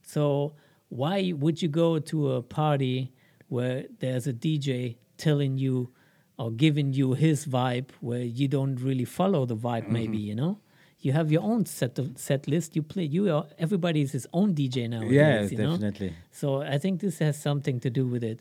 [0.06, 0.54] So
[0.88, 3.12] why would you go to a party
[3.48, 5.90] where there's a DJ telling you
[6.38, 10.60] or giving you his vibe where you don't really follow the vibe maybe, you know?
[11.00, 12.74] You have your own set of set list.
[12.74, 13.04] You play.
[13.04, 15.02] You are everybody is his own DJ now.
[15.02, 15.72] yeah you know?
[15.72, 18.40] definitely So I think this has something to do with it.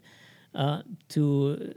[0.54, 1.74] Uh, to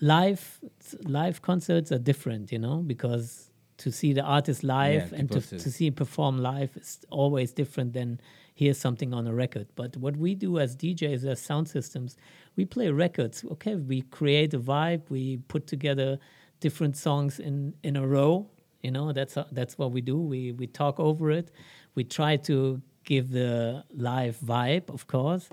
[0.00, 0.60] live
[1.04, 5.40] live concerts are different, you know, because to see the artist live Yeah, and to,
[5.40, 8.20] to see him perform live is always different than
[8.54, 9.66] hear something on a record.
[9.74, 12.16] But what we do as DJs, as sound systems,
[12.56, 13.44] we play records.
[13.52, 15.02] Okay, we create a vibe.
[15.08, 16.18] We put together
[16.60, 18.50] different songs in in a row.
[18.82, 20.18] You know, that's that's what we do.
[20.18, 21.50] We we talk over it.
[21.94, 25.48] We try to give the live vibe, of course,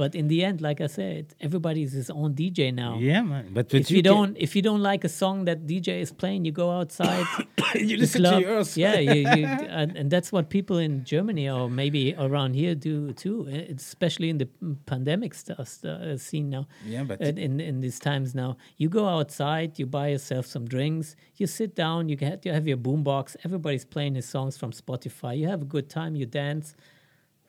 [0.00, 2.92] But in the end, like I said, everybody's his own DJ now.
[2.98, 3.44] Yeah, man.
[3.52, 6.10] But, but If you, can- don't, if you don't like a song that DJ is
[6.10, 7.26] playing, you go outside.
[7.74, 8.78] you listen to yours.
[8.78, 9.44] Yeah, you, you,
[9.80, 13.46] and, and that's what people in Germany or maybe around here do too.
[13.52, 14.48] uh, especially in the
[14.86, 16.64] pandemic stuff uh, scene now.
[16.86, 20.64] Yeah, but- in, in in these times now, you go outside, you buy yourself some
[20.74, 21.08] drinks,
[21.40, 23.36] you sit down, you get you have your boombox.
[23.44, 25.32] Everybody's playing his songs from Spotify.
[25.40, 26.74] You have a good time, you dance.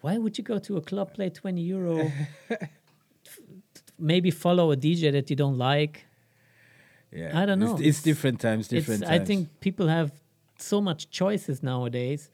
[0.01, 2.11] Why would you go to a club, play twenty euro?
[3.99, 6.05] maybe follow a DJ that you don't like.
[7.11, 7.39] Yeah.
[7.39, 7.73] I don't know.
[7.73, 9.21] It's, It's- different times, different times.
[9.21, 10.11] I think people have
[10.57, 12.29] so much choices nowadays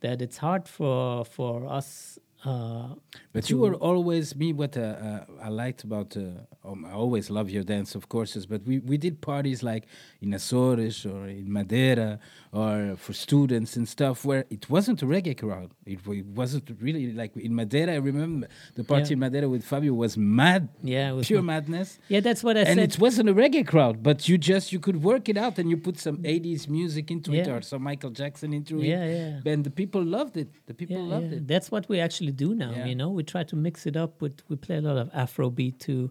[0.00, 2.18] that it's hard for for us.
[2.44, 2.94] Uh,
[3.32, 4.52] But you were always me.
[4.52, 6.22] What uh, uh, I liked about uh,
[6.64, 8.34] um, I always love your dance, of course.
[8.46, 9.84] But we, we did parties like
[10.20, 12.18] in Azores or in Madeira
[12.52, 15.70] or for students and stuff where it wasn't a reggae crowd.
[15.84, 17.92] It, it wasn't really like in Madeira.
[17.92, 19.12] I remember the party Yeah.
[19.14, 21.98] in Madeira with Fabio was mad, yeah, it was pure ma- madness.
[22.08, 22.78] yeah, that's what I and said.
[22.78, 25.68] And it wasn't a reggae crowd, but you just you could work it out and
[25.70, 27.54] you put some 80s music into it Yeah.
[27.56, 29.42] or some Michael Jackson into Yeah, it.
[29.44, 29.52] yeah.
[29.52, 30.48] And the people loved it.
[30.66, 31.38] The people yeah, loved yeah.
[31.38, 31.48] it.
[31.48, 32.72] That's what we actually do now.
[32.72, 32.86] Yeah.
[32.86, 34.42] You know, we try to mix it up with.
[34.48, 36.10] We play a lot of Afrobeat too.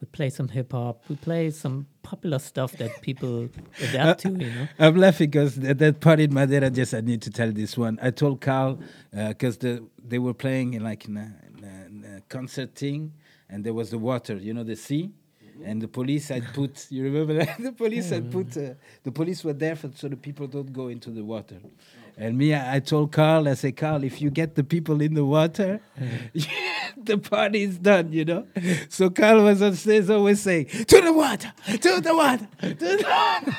[0.00, 1.04] We play some hip hop.
[1.08, 3.48] We play some popular stuff that people
[3.82, 4.44] adapt uh, to.
[4.44, 4.68] You know.
[4.78, 7.98] I'm laughing because at that party in Madeira, just I need to tell this one.
[8.00, 8.80] I told Carl
[9.16, 13.12] uh, because the they were playing in like in a, in a concert thing,
[13.48, 15.10] and there was the water, you know, the sea,
[15.64, 16.86] and the police had put.
[16.90, 18.56] You remember that the police had put.
[18.56, 21.56] Uh, the police were there for, so the people don't go into the water.
[22.16, 25.14] And me, I, I told Carl, I said, Carl, if you get the people in
[25.14, 25.80] the water,
[26.96, 28.46] the party is done, you know.
[28.88, 33.56] So Carl was stage always saying, "To the water, to the water, to the water."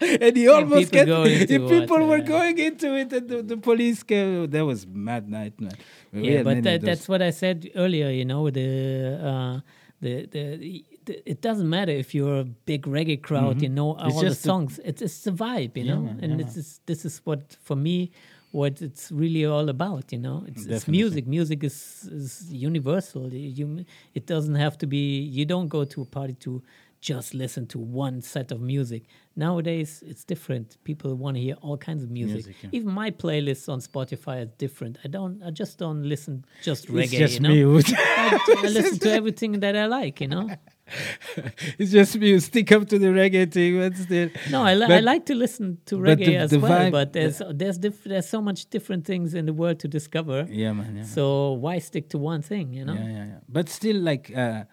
[0.20, 2.24] and he almost people get the people water, were yeah.
[2.24, 4.50] going into it, and the, the police came.
[4.50, 5.72] That was mad night, man.
[6.12, 8.10] We yeah, but that, that's what I said earlier.
[8.10, 9.60] You know, the uh,
[10.00, 13.56] the the it doesn't matter if you're a big reggae crowd.
[13.56, 13.62] Mm-hmm.
[13.64, 13.96] You know.
[13.96, 14.80] It's all the just the- songs.
[14.84, 15.76] it's it's the vibe.
[15.76, 18.10] You Yeah, know, man, and yeah, this is this is what for me.
[18.52, 21.26] What it's really all about, you know, it's, it's music.
[21.26, 23.32] Music is, is universal.
[23.32, 25.20] You, it doesn't have to be.
[25.20, 26.62] You don't go to a party to
[27.00, 29.04] just listen to one set of music.
[29.36, 30.76] Nowadays, it's different.
[30.84, 32.44] People want to hear all kinds of music.
[32.44, 32.68] Music, yeah.
[32.74, 34.98] Even my playlists on Spotify are different.
[35.02, 35.42] I don't.
[35.42, 37.18] I just don't listen just It's reggae.
[37.20, 37.54] just you know?
[37.54, 37.82] me.
[37.96, 40.20] I, I listen to everything that I like.
[40.20, 40.50] You know.
[41.78, 42.38] it's just me.
[42.40, 44.28] Stick up to the reggae thing, but still.
[44.50, 46.72] No, I, li- I like to listen to reggae the- as the well.
[46.72, 50.46] vibe- but there's there's diff- there's so much different things in the world to discover.
[50.50, 50.96] Yeah, man.
[50.96, 51.04] Yeah.
[51.04, 52.72] So why stick to one thing?
[52.74, 52.94] You know.
[52.94, 53.38] Yeah, yeah, yeah.
[53.48, 54.64] But still, like uh,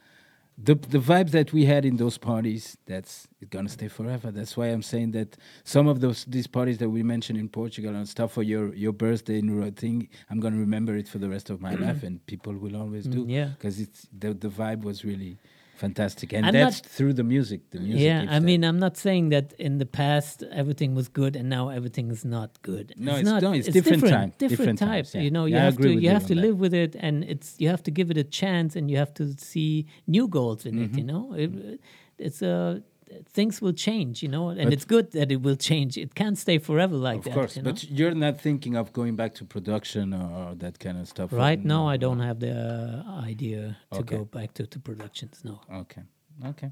[0.62, 4.32] the the vibes that we had in those parties, that's it's gonna stay forever.
[4.32, 7.95] That's why I'm saying that some of those these parties that we mentioned in Portugal
[7.95, 11.49] and stuff for your your birthday and thing, I'm gonna remember it for the rest
[11.49, 13.26] of my life, and people will always do.
[13.26, 13.45] Mm, yeah.
[13.57, 15.38] because it's the the vibe was really
[15.86, 17.59] fantastic, and I'm that's not- through the music.
[17.75, 18.01] The music.
[18.07, 18.43] Yeah, I that.
[18.49, 22.23] mean, I'm not saying that in the past everything was good and now everything is
[22.38, 22.88] not good.
[23.07, 23.39] No, it's- not.
[23.45, 25.09] no, it's different time, Different, different types.
[25.11, 25.21] times, yeah.
[25.25, 26.45] You know, you Yeah, have to you you have to that.
[26.45, 29.13] live with it, and it's you have to give it a chance, and you have
[29.21, 29.71] to see
[30.15, 30.84] new goals in Mm-hmm.
[30.95, 30.97] it.
[30.99, 31.51] You know, it,
[32.25, 32.55] it's a.
[33.32, 35.97] Things will change, you know, and But- it's good that it will change.
[35.97, 37.34] It can't stay forever like Of that.
[37.34, 37.72] course, you know?
[37.72, 41.32] but you're not thinking of going back to production or, or that kind of stuff.
[41.34, 44.18] right No, now, I don't have the uh, idea to Okay.
[44.18, 45.41] go back to, to productions.
[45.43, 45.60] No.
[45.82, 46.03] Okay.
[46.45, 46.72] Okay.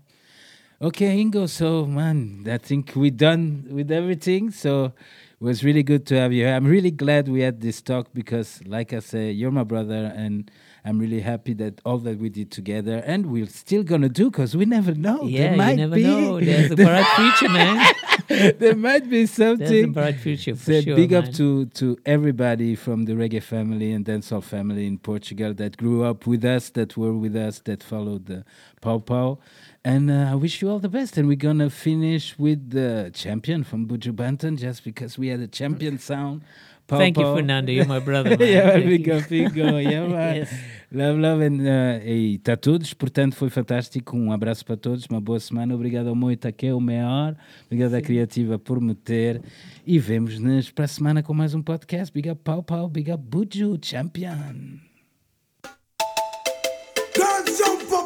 [0.80, 1.48] Okay, Ingo.
[1.50, 4.52] So, man, I think we're done with everything.
[4.52, 4.94] So,
[5.40, 6.46] it was really good to have you.
[6.46, 6.56] here.
[6.56, 10.50] I'm really glad we had this talk because, like I say, you're my brother, and
[10.84, 14.56] I'm really happy that all that we did together, and we're still gonna do because
[14.58, 15.24] we never know.
[15.26, 16.40] yeah, there you might never be, know.
[16.40, 17.94] There's a bright future, man.
[18.60, 19.68] there might be something.
[19.68, 20.96] There's a bright future for So sure.
[20.96, 25.78] big up to to everybody from the reggae family and dancehall family in Portugal that
[25.78, 28.44] grew up with us, that were with us, that followed the
[28.82, 29.38] Pow Pow.
[29.84, 31.18] And uh, I wish you all the best.
[31.18, 35.48] And we're gonna finish with the champion from Buju Banton, just because we had a
[35.48, 36.42] champion sound.
[36.88, 37.36] Thank you.
[37.36, 37.72] Fernando.
[37.72, 39.24] You're my brother, yeah, big up.
[39.32, 40.34] Yeah.
[40.36, 40.54] Yes.
[40.92, 41.42] Love, love.
[41.42, 42.94] And, uh, e está todos.
[42.94, 44.16] Portanto, foi fantástico.
[44.16, 45.06] Um abraço para todos.
[45.10, 45.76] Uma boa semana.
[45.76, 47.36] Obrigado ao Moita, que é o maior.
[47.66, 49.42] Obrigado à Criativa por me ter.
[49.86, 52.14] E vemos-nos para a semana com mais um podcast.
[52.14, 52.88] Big up, Pau Pau.
[52.88, 54.87] Big up, Buju, champion.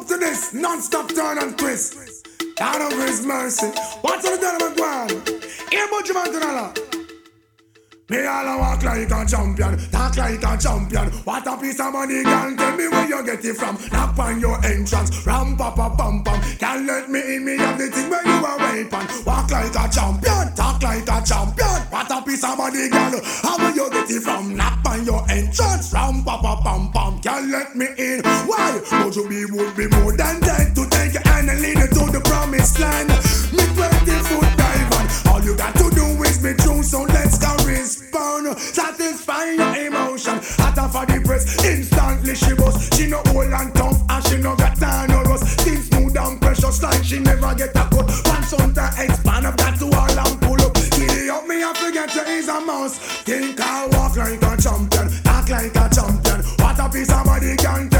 [0.02, 2.26] Up to this non-stop turn and twist.
[2.60, 3.68] Out of his mercy.
[4.00, 5.08] What's on the of one?
[5.70, 7.01] Here, Butch Mantanala.
[8.12, 11.08] Me all a walk like a champion, talk like a champion.
[11.24, 12.54] What a piece of money, girl!
[12.54, 13.78] Tell me where you get it from.
[13.90, 16.38] Knock on your entrance, ram pa pa pam pam.
[16.58, 19.24] Can't let me in, me have the thing where you are waiting.
[19.24, 21.80] Walk like a champion, talk like a champion.
[21.88, 23.16] What a piece of money, girl!
[23.40, 24.56] How will you get it from?
[24.58, 27.18] Knock on your entrance, ram pa pa pam pam.
[27.20, 28.20] Can't let me in.
[28.44, 28.78] Why?
[29.04, 31.88] Would you be would be more than dead to take your hand and lead you
[31.88, 33.08] to the promised land?
[33.56, 35.74] Me twenty foot diamond, all you got.
[35.76, 35.81] to
[37.82, 40.38] is bound, satisfying your emotion.
[40.62, 42.94] Hot off of the press, instantly she bust.
[42.94, 45.60] She no old and tough, and she no got time no rust.
[45.60, 48.06] Skin smooth and precious, like she never get a cut.
[48.24, 50.74] Pants on the expand up, got to all and pull up.
[50.94, 52.98] Giddy up, me have to get to is a mouse.
[53.26, 56.40] Think I walk like a champion, talk like a champion.
[56.62, 57.91] What a piece of body can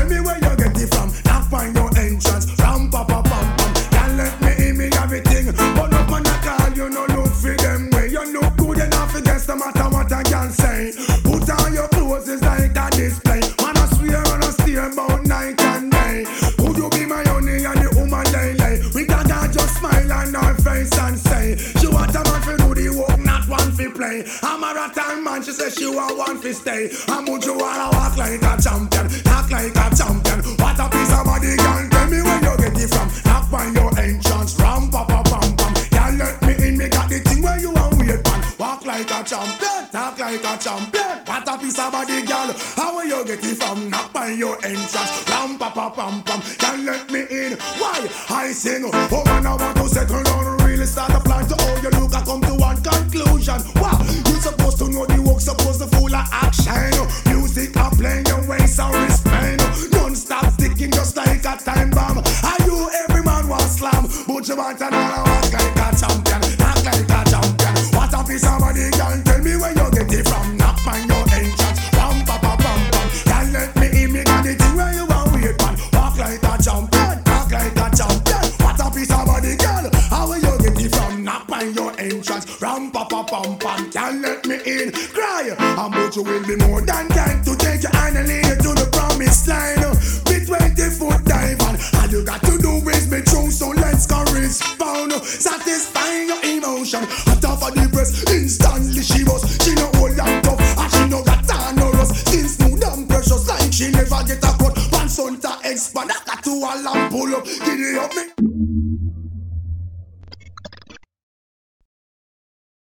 [46.02, 46.61] pam pam.